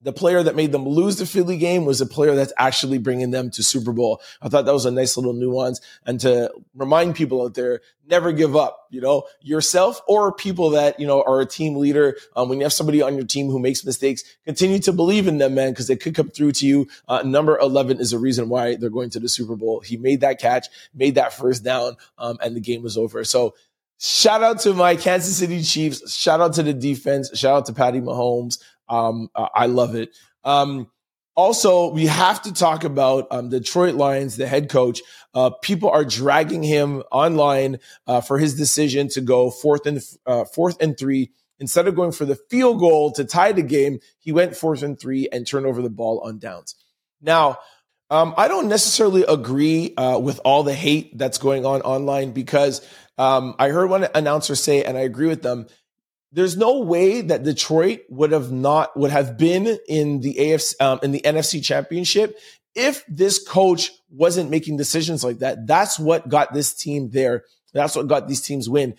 the 0.02 0.12
player 0.12 0.42
that 0.42 0.56
made 0.56 0.72
them 0.72 0.88
lose 0.88 1.16
the 1.16 1.26
Philly 1.26 1.58
game 1.58 1.84
was 1.84 2.00
a 2.00 2.06
player 2.06 2.34
that's 2.34 2.52
actually 2.56 2.98
bringing 2.98 3.30
them 3.30 3.50
to 3.50 3.62
Super 3.62 3.92
Bowl. 3.92 4.20
I 4.40 4.48
thought 4.48 4.64
that 4.64 4.72
was 4.72 4.86
a 4.86 4.90
nice 4.90 5.16
little 5.16 5.34
nuance 5.34 5.80
and 6.06 6.18
to 6.20 6.50
remind 6.74 7.14
people 7.14 7.42
out 7.42 7.54
there, 7.54 7.80
never 8.06 8.32
give 8.32 8.56
up, 8.56 8.86
you 8.90 9.00
know, 9.00 9.24
yourself 9.42 10.00
or 10.08 10.32
people 10.32 10.70
that, 10.70 10.98
you 10.98 11.06
know, 11.06 11.22
are 11.22 11.40
a 11.40 11.46
team 11.46 11.76
leader. 11.76 12.16
Um, 12.34 12.48
when 12.48 12.58
you 12.58 12.64
have 12.64 12.72
somebody 12.72 13.02
on 13.02 13.14
your 13.14 13.26
team 13.26 13.48
who 13.48 13.58
makes 13.58 13.84
mistakes, 13.84 14.24
continue 14.44 14.78
to 14.80 14.92
believe 14.92 15.28
in 15.28 15.38
them, 15.38 15.54
man, 15.54 15.70
because 15.70 15.86
they 15.86 15.96
could 15.96 16.14
come 16.14 16.30
through 16.30 16.52
to 16.52 16.66
you. 16.66 16.88
Uh, 17.06 17.22
number 17.22 17.58
11 17.58 18.00
is 18.00 18.12
a 18.12 18.18
reason 18.18 18.48
why 18.48 18.76
they're 18.76 18.90
going 18.90 19.10
to 19.10 19.20
the 19.20 19.28
Super 19.28 19.54
Bowl. 19.54 19.80
He 19.80 19.96
made 19.98 20.22
that 20.22 20.40
catch, 20.40 20.68
made 20.94 21.16
that 21.16 21.34
first 21.34 21.62
down, 21.62 21.96
um, 22.18 22.38
and 22.42 22.56
the 22.56 22.60
game 22.60 22.82
was 22.82 22.96
over. 22.96 23.22
So 23.24 23.54
shout 23.98 24.42
out 24.42 24.60
to 24.60 24.72
my 24.72 24.96
Kansas 24.96 25.36
City 25.36 25.62
Chiefs. 25.62 26.12
Shout 26.12 26.40
out 26.40 26.54
to 26.54 26.62
the 26.62 26.72
defense. 26.72 27.30
Shout 27.38 27.56
out 27.56 27.66
to 27.66 27.74
Patty 27.74 28.00
Mahomes. 28.00 28.58
Um, 28.90 29.30
I 29.34 29.66
love 29.66 29.94
it. 29.94 30.10
Um, 30.44 30.90
also, 31.36 31.90
we 31.92 32.06
have 32.06 32.42
to 32.42 32.52
talk 32.52 32.84
about 32.84 33.28
um, 33.30 33.48
Detroit 33.48 33.94
Lions, 33.94 34.36
the 34.36 34.46
head 34.46 34.68
coach. 34.68 35.00
Uh, 35.32 35.50
people 35.62 35.88
are 35.88 36.04
dragging 36.04 36.62
him 36.62 37.02
online 37.10 37.78
uh, 38.06 38.20
for 38.20 38.36
his 38.36 38.56
decision 38.56 39.08
to 39.10 39.20
go 39.22 39.50
fourth 39.50 39.86
and 39.86 40.02
uh, 40.26 40.44
fourth 40.44 40.82
and 40.82 40.98
three 40.98 41.30
instead 41.58 41.86
of 41.86 41.94
going 41.94 42.12
for 42.12 42.26
the 42.26 42.36
field 42.50 42.80
goal 42.80 43.12
to 43.12 43.24
tie 43.24 43.52
the 43.52 43.62
game. 43.62 44.00
He 44.18 44.32
went 44.32 44.56
fourth 44.56 44.82
and 44.82 45.00
three 45.00 45.28
and 45.32 45.46
turned 45.46 45.66
over 45.66 45.80
the 45.80 45.88
ball 45.88 46.20
on 46.24 46.38
downs. 46.38 46.74
Now, 47.22 47.58
Um, 48.12 48.34
I 48.36 48.48
don't 48.48 48.66
necessarily 48.68 49.22
agree 49.22 49.94
uh, 49.94 50.18
with 50.18 50.40
all 50.44 50.64
the 50.64 50.74
hate 50.74 51.16
that's 51.16 51.38
going 51.38 51.64
on 51.64 51.80
online 51.82 52.32
because 52.32 52.82
um, 53.18 53.54
I 53.56 53.68
heard 53.68 53.88
one 53.88 54.08
announcer 54.16 54.56
say, 54.56 54.82
and 54.82 54.98
I 54.98 55.02
agree 55.02 55.28
with 55.28 55.42
them. 55.42 55.68
There's 56.32 56.56
no 56.56 56.78
way 56.78 57.22
that 57.22 57.42
Detroit 57.42 58.02
would 58.08 58.32
have 58.32 58.52
not 58.52 58.96
would 58.96 59.10
have 59.10 59.36
been 59.36 59.78
in 59.88 60.20
the 60.20 60.34
AFC 60.34 60.80
um, 60.80 61.00
in 61.02 61.12
the 61.12 61.22
NFC 61.22 61.62
Championship 61.62 62.38
if 62.74 63.04
this 63.08 63.42
coach 63.42 63.90
wasn't 64.10 64.50
making 64.50 64.76
decisions 64.76 65.24
like 65.24 65.40
that. 65.40 65.66
That's 65.66 65.98
what 65.98 66.28
got 66.28 66.54
this 66.54 66.72
team 66.72 67.10
there. 67.10 67.44
That's 67.72 67.96
what 67.96 68.08
got 68.08 68.28
these 68.28 68.42
teams 68.42 68.68
win 68.68 68.96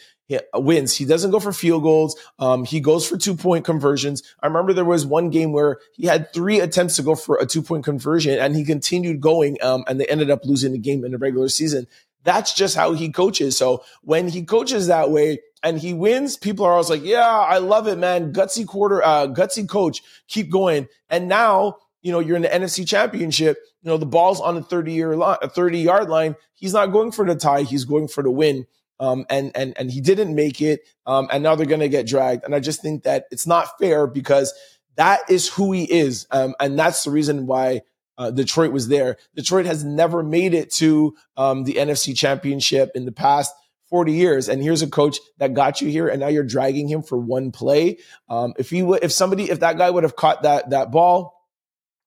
wins. 0.53 0.95
He 0.95 1.05
doesn't 1.05 1.31
go 1.31 1.39
for 1.39 1.51
field 1.51 1.83
goals. 1.83 2.17
Um, 2.39 2.63
he 2.63 2.79
goes 2.79 3.07
for 3.07 3.17
two 3.17 3.35
point 3.35 3.65
conversions. 3.65 4.23
I 4.41 4.47
remember 4.47 4.73
there 4.73 4.85
was 4.85 5.05
one 5.05 5.29
game 5.29 5.51
where 5.51 5.79
he 5.93 6.07
had 6.07 6.33
three 6.33 6.59
attempts 6.59 6.95
to 6.97 7.03
go 7.03 7.15
for 7.15 7.37
a 7.37 7.45
two 7.45 7.61
point 7.61 7.83
conversion 7.83 8.39
and 8.39 8.55
he 8.55 8.63
continued 8.63 9.21
going. 9.21 9.57
Um, 9.61 9.83
and 9.87 9.99
they 9.99 10.05
ended 10.07 10.29
up 10.29 10.45
losing 10.45 10.71
the 10.71 10.77
game 10.77 11.03
in 11.03 11.11
the 11.11 11.17
regular 11.17 11.49
season. 11.49 11.87
That's 12.23 12.53
just 12.53 12.75
how 12.75 12.93
he 12.93 13.09
coaches. 13.09 13.57
So 13.57 13.83
when 14.03 14.27
he 14.27 14.43
coaches 14.43 14.87
that 14.87 15.09
way 15.09 15.39
and 15.63 15.79
he 15.79 15.93
wins, 15.93 16.37
people 16.37 16.65
are 16.65 16.73
always 16.73 16.89
like, 16.89 17.03
yeah, 17.03 17.27
I 17.27 17.57
love 17.57 17.87
it, 17.87 17.97
man. 17.97 18.33
Gutsy 18.33 18.65
quarter, 18.65 19.03
uh, 19.03 19.27
gutsy 19.27 19.67
coach, 19.67 20.01
keep 20.27 20.49
going. 20.49 20.87
And 21.09 21.27
now, 21.27 21.77
you 22.01 22.11
know, 22.11 22.19
you're 22.19 22.35
in 22.35 22.43
the 22.43 22.47
NFC 22.47 22.87
championship, 22.87 23.57
you 23.81 23.89
know, 23.89 23.97
the 23.97 24.05
ball's 24.05 24.39
on 24.39 24.55
the 24.55 24.63
30 24.63 24.93
year 24.93 25.15
line, 25.15 25.37
30 25.43 25.79
yard 25.79 26.09
line. 26.09 26.35
He's 26.53 26.73
not 26.73 26.87
going 26.87 27.11
for 27.11 27.25
the 27.25 27.35
tie. 27.35 27.63
He's 27.63 27.85
going 27.85 28.07
for 28.07 28.23
the 28.23 28.31
win. 28.31 28.65
Um, 28.99 29.25
and 29.31 29.51
and 29.55 29.73
and 29.79 29.89
he 29.89 29.99
didn't 29.99 30.35
make 30.35 30.61
it, 30.61 30.81
um, 31.07 31.27
and 31.31 31.41
now 31.41 31.55
they're 31.55 31.65
going 31.65 31.79
to 31.79 31.89
get 31.89 32.05
dragged. 32.05 32.43
And 32.43 32.53
I 32.53 32.59
just 32.59 32.83
think 32.83 33.01
that 33.01 33.25
it's 33.31 33.47
not 33.47 33.79
fair 33.79 34.05
because 34.05 34.53
that 34.95 35.21
is 35.27 35.47
who 35.47 35.71
he 35.71 35.85
is, 35.85 36.27
um, 36.29 36.53
and 36.59 36.77
that's 36.77 37.03
the 37.03 37.09
reason 37.09 37.47
why 37.47 37.81
uh, 38.17 38.31
Detroit 38.31 38.71
was 38.71 38.87
there. 38.87 39.17
Detroit 39.35 39.65
has 39.65 39.83
never 39.83 40.23
made 40.23 40.53
it 40.53 40.71
to 40.73 41.15
um, 41.37 41.63
the 41.63 41.73
NFC 41.73 42.15
Championship 42.15 42.91
in 42.95 43.05
the 43.05 43.11
past 43.11 43.53
40 43.89 44.13
years, 44.13 44.47
and 44.47 44.63
here's 44.63 44.81
a 44.81 44.89
coach 44.89 45.17
that 45.37 45.53
got 45.53 45.81
you 45.81 45.89
here, 45.89 46.07
and 46.07 46.21
now 46.21 46.27
you're 46.27 46.43
dragging 46.43 46.87
him 46.87 47.03
for 47.03 47.17
one 47.17 47.51
play. 47.51 47.97
Um, 48.29 48.53
if 48.57 48.69
he 48.69 48.83
would, 48.83 49.03
if 49.03 49.11
somebody, 49.11 49.49
if 49.49 49.59
that 49.59 49.77
guy 49.77 49.89
would 49.89 50.03
have 50.03 50.15
caught 50.15 50.43
that 50.43 50.69
that 50.69 50.91
ball 50.91 51.45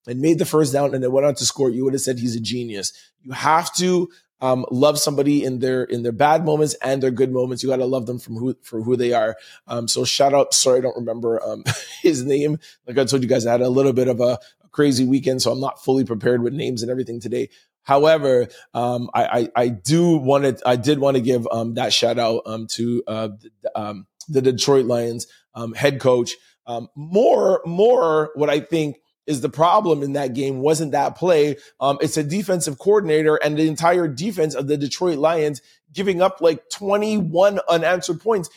and 0.07 0.19
made 0.19 0.39
the 0.39 0.45
first 0.45 0.73
down 0.73 0.95
and 0.95 1.03
then 1.03 1.11
went 1.11 1.27
on 1.27 1.35
to 1.35 1.45
score, 1.45 1.69
you 1.69 1.83
would 1.83 1.93
have 1.93 2.01
said 2.01 2.17
he's 2.17 2.35
a 2.35 2.39
genius. 2.39 2.91
You 3.21 3.33
have 3.33 3.73
to 3.75 4.09
um, 4.41 4.65
love 4.69 4.99
somebody 4.99 5.43
in 5.43 5.59
their 5.59 5.83
in 5.83 6.03
their 6.03 6.11
bad 6.11 6.43
moments 6.43 6.73
and 6.75 7.01
their 7.01 7.11
good 7.11 7.31
moments. 7.31 7.63
You 7.63 7.69
got 7.69 7.77
to 7.77 7.85
love 7.85 8.05
them 8.05 8.19
from 8.19 8.35
who 8.35 8.55
for 8.61 8.81
who 8.81 8.95
they 8.95 9.13
are. 9.13 9.35
Um, 9.67 9.87
so 9.87 10.05
shout 10.05 10.33
out. 10.33 10.53
Sorry, 10.53 10.79
I 10.79 10.81
don't 10.81 10.97
remember 10.97 11.41
um, 11.43 11.63
his 12.01 12.23
name. 12.23 12.59
Like 12.87 12.97
I 12.97 13.05
told 13.05 13.23
you 13.23 13.29
guys, 13.29 13.45
I 13.45 13.53
had 13.53 13.61
a 13.61 13.69
little 13.69 13.93
bit 13.93 14.07
of 14.07 14.19
a 14.19 14.39
crazy 14.75 15.05
weekend, 15.05 15.41
so 15.41 15.51
I'm 15.51 15.61
not 15.61 15.83
fully 15.83 16.03
prepared 16.03 16.43
with 16.43 16.53
names 16.53 16.81
and 16.81 16.91
everything 16.91 17.21
today. 17.21 17.49
However, 17.83 18.47
um, 18.73 19.09
I, 19.13 19.25
I, 19.25 19.49
I 19.55 19.67
do 19.69 20.17
want 20.17 20.43
to 20.43 20.67
I 20.67 20.75
did 20.75 20.99
want 20.99 21.15
to 21.15 21.21
give 21.21 21.47
um, 21.49 21.75
that 21.75 21.93
shout 21.93 22.19
out 22.19 22.41
um, 22.45 22.67
to 22.71 23.03
uh, 23.07 23.29
the, 23.61 23.79
um, 23.79 24.07
the 24.27 24.41
Detroit 24.41 24.85
Lions 24.85 25.27
um, 25.53 25.73
head 25.73 26.01
coach. 26.01 26.33
Um, 26.67 26.89
more 26.95 27.61
more 27.65 28.31
what 28.35 28.49
I 28.49 28.59
think 28.59 28.97
is 29.27 29.41
the 29.41 29.49
problem 29.49 30.03
in 30.03 30.13
that 30.13 30.33
game 30.33 30.59
wasn't 30.59 30.91
that 30.91 31.15
play. 31.15 31.57
It's 31.81 32.17
a 32.17 32.23
defensive 32.23 32.77
coordinator 32.77 33.37
and 33.37 33.57
the 33.57 33.67
entire 33.67 34.07
defense 34.07 34.53
of 34.55 34.67
the 34.67 34.77
Detroit 34.77 35.17
Lions 35.17 35.61
giving 35.93 36.21
up 36.21 36.41
like 36.41 36.69
21 36.69 37.59
unanswered 37.69 38.19
points. 38.19 38.49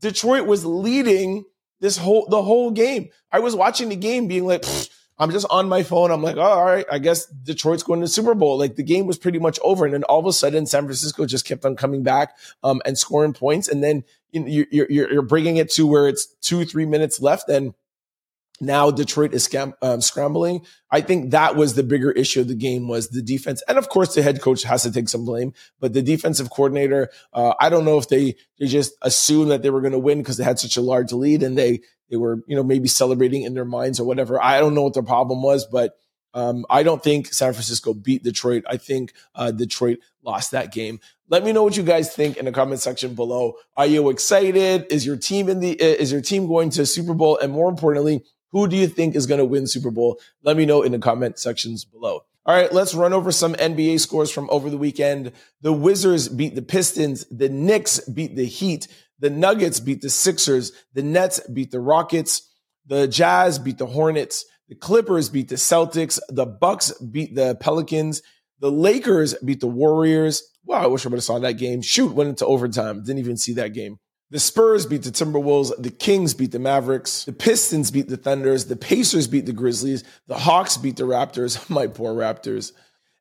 Detroit 0.00 0.46
was 0.46 0.64
leading 0.64 1.44
this 1.80 1.98
whole 1.98 2.26
the 2.28 2.42
whole 2.42 2.70
game. 2.70 3.08
I 3.32 3.40
was 3.40 3.56
watching 3.56 3.88
the 3.88 3.96
game 3.96 4.28
being 4.28 4.46
like, 4.46 4.64
I'm 5.18 5.30
just 5.30 5.46
on 5.48 5.68
my 5.68 5.82
phone. 5.84 6.10
I'm 6.10 6.22
like, 6.22 6.36
oh, 6.36 6.40
all 6.40 6.64
right, 6.64 6.86
I 6.90 6.98
guess 6.98 7.26
Detroit's 7.26 7.84
going 7.84 8.00
to 8.00 8.04
the 8.04 8.08
Super 8.08 8.34
Bowl. 8.34 8.58
Like 8.58 8.76
the 8.76 8.82
game 8.82 9.06
was 9.06 9.18
pretty 9.18 9.38
much 9.38 9.60
over, 9.62 9.84
and 9.84 9.94
then 9.94 10.02
all 10.04 10.18
of 10.18 10.26
a 10.26 10.32
sudden, 10.32 10.66
San 10.66 10.84
Francisco 10.84 11.24
just 11.26 11.46
kept 11.46 11.64
on 11.64 11.76
coming 11.76 12.02
back 12.02 12.36
um, 12.62 12.82
and 12.84 12.98
scoring 12.98 13.32
points, 13.32 13.68
and 13.68 13.82
then 13.82 14.04
you, 14.32 14.62
are 14.62 14.66
you're, 14.70 15.12
you're 15.12 15.22
bringing 15.22 15.56
it 15.56 15.70
to 15.72 15.86
where 15.86 16.08
it's 16.08 16.26
two, 16.26 16.64
three 16.64 16.86
minutes 16.86 17.20
left, 17.20 17.48
and 17.48 17.74
now 18.60 18.90
Detroit 18.90 19.34
is 19.34 19.46
scam, 19.46 19.72
um, 19.82 20.00
scrambling. 20.00 20.64
I 20.90 21.00
think 21.00 21.32
that 21.32 21.56
was 21.56 21.74
the 21.74 21.82
bigger 21.82 22.12
issue 22.12 22.40
of 22.40 22.48
the 22.48 22.54
game 22.54 22.86
was 22.86 23.08
the 23.08 23.22
defense. 23.22 23.62
And 23.66 23.78
of 23.78 23.88
course, 23.88 24.14
the 24.14 24.22
head 24.22 24.40
coach 24.40 24.62
has 24.62 24.84
to 24.84 24.92
take 24.92 25.08
some 25.08 25.24
blame, 25.24 25.52
but 25.80 25.92
the 25.92 26.02
defensive 26.02 26.50
coordinator, 26.50 27.10
uh, 27.32 27.54
I 27.58 27.68
don't 27.68 27.84
know 27.84 27.98
if 27.98 28.08
they, 28.08 28.36
they 28.58 28.66
just 28.66 28.94
assumed 29.02 29.50
that 29.50 29.62
they 29.62 29.70
were 29.70 29.80
going 29.80 29.92
to 29.92 29.98
win 29.98 30.18
because 30.18 30.36
they 30.36 30.44
had 30.44 30.58
such 30.58 30.76
a 30.76 30.80
large 30.80 31.12
lead 31.12 31.42
and 31.42 31.58
they, 31.58 31.80
they 32.10 32.16
were, 32.16 32.42
you 32.46 32.54
know, 32.54 32.62
maybe 32.62 32.86
celebrating 32.86 33.42
in 33.42 33.54
their 33.54 33.64
minds 33.64 33.98
or 33.98 34.06
whatever. 34.06 34.42
I 34.42 34.60
don't 34.60 34.74
know 34.74 34.82
what 34.82 34.94
their 34.94 35.02
problem 35.02 35.42
was, 35.42 35.66
but 35.66 35.96
um, 36.34 36.66
I 36.68 36.82
don't 36.82 37.02
think 37.02 37.32
San 37.32 37.52
Francisco 37.52 37.94
beat 37.94 38.24
Detroit. 38.24 38.64
I 38.68 38.76
think 38.76 39.14
uh, 39.34 39.52
Detroit 39.52 39.98
lost 40.22 40.50
that 40.50 40.72
game. 40.72 41.00
Let 41.28 41.44
me 41.44 41.52
know 41.52 41.62
what 41.62 41.76
you 41.76 41.82
guys 41.82 42.14
think 42.14 42.36
in 42.36 42.44
the 42.44 42.52
comment 42.52 42.80
section 42.80 43.14
below. 43.14 43.54
Are 43.76 43.86
you 43.86 44.10
excited? 44.10 44.86
Is 44.90 45.06
your 45.06 45.16
team 45.16 45.48
in 45.48 45.60
the 45.60 45.72
is 45.80 46.12
your 46.12 46.20
team 46.20 46.46
going 46.46 46.70
to 46.70 46.84
Super 46.84 47.14
Bowl? 47.14 47.38
And 47.38 47.52
more 47.52 47.68
importantly, 47.68 48.24
who 48.54 48.68
do 48.68 48.76
you 48.76 48.86
think 48.86 49.16
is 49.16 49.26
going 49.26 49.40
to 49.40 49.44
win 49.44 49.66
Super 49.66 49.90
Bowl? 49.90 50.20
Let 50.44 50.56
me 50.56 50.64
know 50.64 50.82
in 50.82 50.92
the 50.92 51.00
comment 51.00 51.40
sections 51.40 51.84
below. 51.84 52.20
All 52.46 52.54
right, 52.54 52.72
let's 52.72 52.94
run 52.94 53.12
over 53.12 53.32
some 53.32 53.54
NBA 53.54 53.98
scores 53.98 54.30
from 54.30 54.48
over 54.48 54.70
the 54.70 54.78
weekend. 54.78 55.32
The 55.62 55.72
Wizards 55.72 56.28
beat 56.28 56.54
the 56.54 56.62
Pistons. 56.62 57.26
The 57.32 57.48
Knicks 57.48 57.98
beat 58.08 58.36
the 58.36 58.44
Heat. 58.44 58.86
The 59.18 59.30
Nuggets 59.30 59.80
beat 59.80 60.02
the 60.02 60.08
Sixers. 60.08 60.70
The 60.92 61.02
Nets 61.02 61.40
beat 61.52 61.72
the 61.72 61.80
Rockets. 61.80 62.48
The 62.86 63.08
Jazz 63.08 63.58
beat 63.58 63.78
the 63.78 63.86
Hornets. 63.86 64.44
The 64.68 64.76
Clippers 64.76 65.30
beat 65.30 65.48
the 65.48 65.56
Celtics. 65.56 66.20
The 66.28 66.46
Bucks 66.46 66.92
beat 67.00 67.34
the 67.34 67.56
Pelicans. 67.56 68.22
The 68.60 68.70
Lakers 68.70 69.34
beat 69.44 69.58
the 69.58 69.66
Warriors. 69.66 70.44
Wow, 70.64 70.84
I 70.84 70.86
wish 70.86 71.04
I 71.04 71.08
would 71.08 71.16
have 71.16 71.24
saw 71.24 71.40
that 71.40 71.54
game. 71.54 71.82
Shoot, 71.82 72.14
went 72.14 72.30
into 72.30 72.46
overtime. 72.46 73.02
Didn't 73.02 73.18
even 73.18 73.36
see 73.36 73.54
that 73.54 73.72
game. 73.72 73.98
The 74.30 74.40
Spurs 74.40 74.86
beat 74.86 75.02
the 75.02 75.10
Timberwolves. 75.10 75.70
The 75.80 75.90
Kings 75.90 76.34
beat 76.34 76.52
the 76.52 76.58
Mavericks. 76.58 77.24
The 77.24 77.32
Pistons 77.32 77.90
beat 77.90 78.08
the 78.08 78.16
Thunders. 78.16 78.66
The 78.66 78.76
Pacers 78.76 79.28
beat 79.28 79.46
the 79.46 79.52
Grizzlies. 79.52 80.02
The 80.26 80.38
Hawks 80.38 80.76
beat 80.76 80.96
the 80.96 81.04
Raptors. 81.04 81.68
My 81.70 81.86
poor 81.86 82.14
Raptors. 82.14 82.72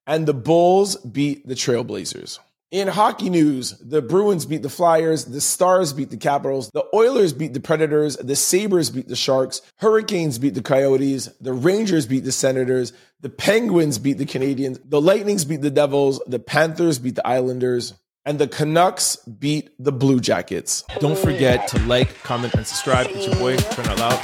And 0.07 0.25
the 0.25 0.33
Bulls 0.33 0.95
beat 0.97 1.47
the 1.47 1.55
Trailblazers. 1.55 2.39
In 2.73 2.87
hockey 2.87 3.29
news, 3.29 3.77
the 3.77 4.01
Bruins 4.01 4.47
beat 4.47 4.63
the 4.63 4.69
Flyers, 4.69 5.25
the 5.25 5.39
Stars 5.39 5.93
beat 5.93 6.09
the 6.09 6.17
Capitals, 6.17 6.71
the 6.73 6.83
Oilers 6.91 7.31
beat 7.31 7.53
the 7.53 7.59
Predators, 7.59 8.17
the 8.17 8.35
Sabres 8.35 8.89
beat 8.89 9.07
the 9.07 9.15
Sharks, 9.15 9.61
Hurricanes 9.77 10.39
beat 10.39 10.55
the 10.55 10.63
Coyotes, 10.63 11.27
the 11.39 11.53
Rangers 11.53 12.07
beat 12.07 12.23
the 12.23 12.31
Senators, 12.31 12.91
the 13.21 13.29
Penguins 13.29 13.99
beat 13.99 14.17
the 14.17 14.25
Canadiens, 14.25 14.79
the 14.83 14.99
Lightnings 14.99 15.45
beat 15.45 15.61
the 15.61 15.69
Devils, 15.69 16.19
the 16.25 16.39
Panthers 16.39 16.97
beat 16.97 17.13
the 17.13 17.27
Islanders, 17.27 17.93
and 18.25 18.39
the 18.39 18.47
Canucks 18.47 19.17
beat 19.17 19.71
the 19.79 19.91
Blue 19.91 20.19
Jackets. 20.19 20.83
Don't 20.99 21.17
forget 21.17 21.67
to 21.69 21.79
like, 21.79 22.21
comment, 22.23 22.53
and 22.55 22.65
subscribe. 22.65 23.07
It's 23.09 23.27
your 23.27 23.35
boy, 23.35 23.57
Trent 23.57 23.89
Out 23.89 23.99
Loud. 23.99 24.19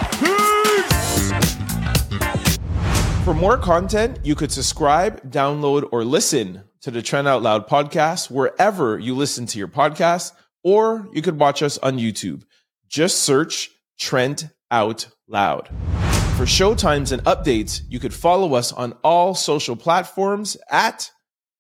For 3.23 3.33
more 3.33 3.57
content, 3.57 4.19
you 4.23 4.35
could 4.35 4.51
subscribe, 4.51 5.29
download, 5.29 5.89
or 5.91 6.03
listen 6.05 6.63
to 6.81 6.91
the 6.91 7.01
Trent 7.01 7.27
Out 7.27 7.43
Loud 7.43 7.67
podcast 7.67 8.31
wherever 8.31 8.97
you 8.97 9.15
listen 9.15 9.45
to 9.47 9.59
your 9.59 9.67
podcast, 9.67 10.31
or 10.63 11.07
you 11.13 11.21
could 11.21 11.37
watch 11.37 11.61
us 11.61 11.77
on 11.79 11.99
YouTube. 11.99 12.43
Just 12.87 13.19
search 13.19 13.69
Trent 13.99 14.47
Out 14.71 15.07
Loud. 15.27 15.67
For 16.37 16.45
showtimes 16.45 17.11
and 17.11 17.21
updates, 17.25 17.81
you 17.89 17.99
could 17.99 18.13
follow 18.13 18.53
us 18.53 18.71
on 18.71 18.93
all 19.03 19.35
social 19.35 19.75
platforms 19.75 20.55
at 20.71 21.11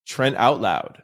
Trent 0.05 0.37
Out 0.37 0.61
Loud 0.61 1.03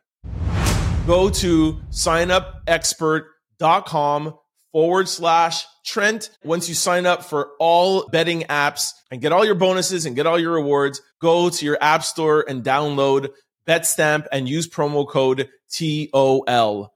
go 1.06 1.30
to 1.30 1.80
signupexpert.com 1.92 4.34
forward 4.72 5.08
slash 5.08 5.66
Trent. 5.86 6.32
Once 6.44 6.68
you 6.68 6.74
sign 6.74 7.06
up 7.06 7.24
for 7.24 7.52
all 7.60 8.08
betting 8.08 8.42
apps 8.44 8.94
and 9.12 9.22
get 9.22 9.32
all 9.32 9.46
your 9.46 9.54
bonuses 9.56 10.08
and 10.08 10.16
get 10.16 10.26
all 10.26 10.40
your 10.40 10.54
rewards, 10.54 11.02
go 11.22 11.50
to 11.50 11.66
your 11.66 11.78
app 11.80 12.04
store 12.04 12.44
and 12.48 12.64
download 12.64 13.30
BetStamp 13.68 14.26
and 14.32 14.50
use 14.50 14.68
promo 14.68 15.08
code 15.08 15.48
TOL. 15.72 16.92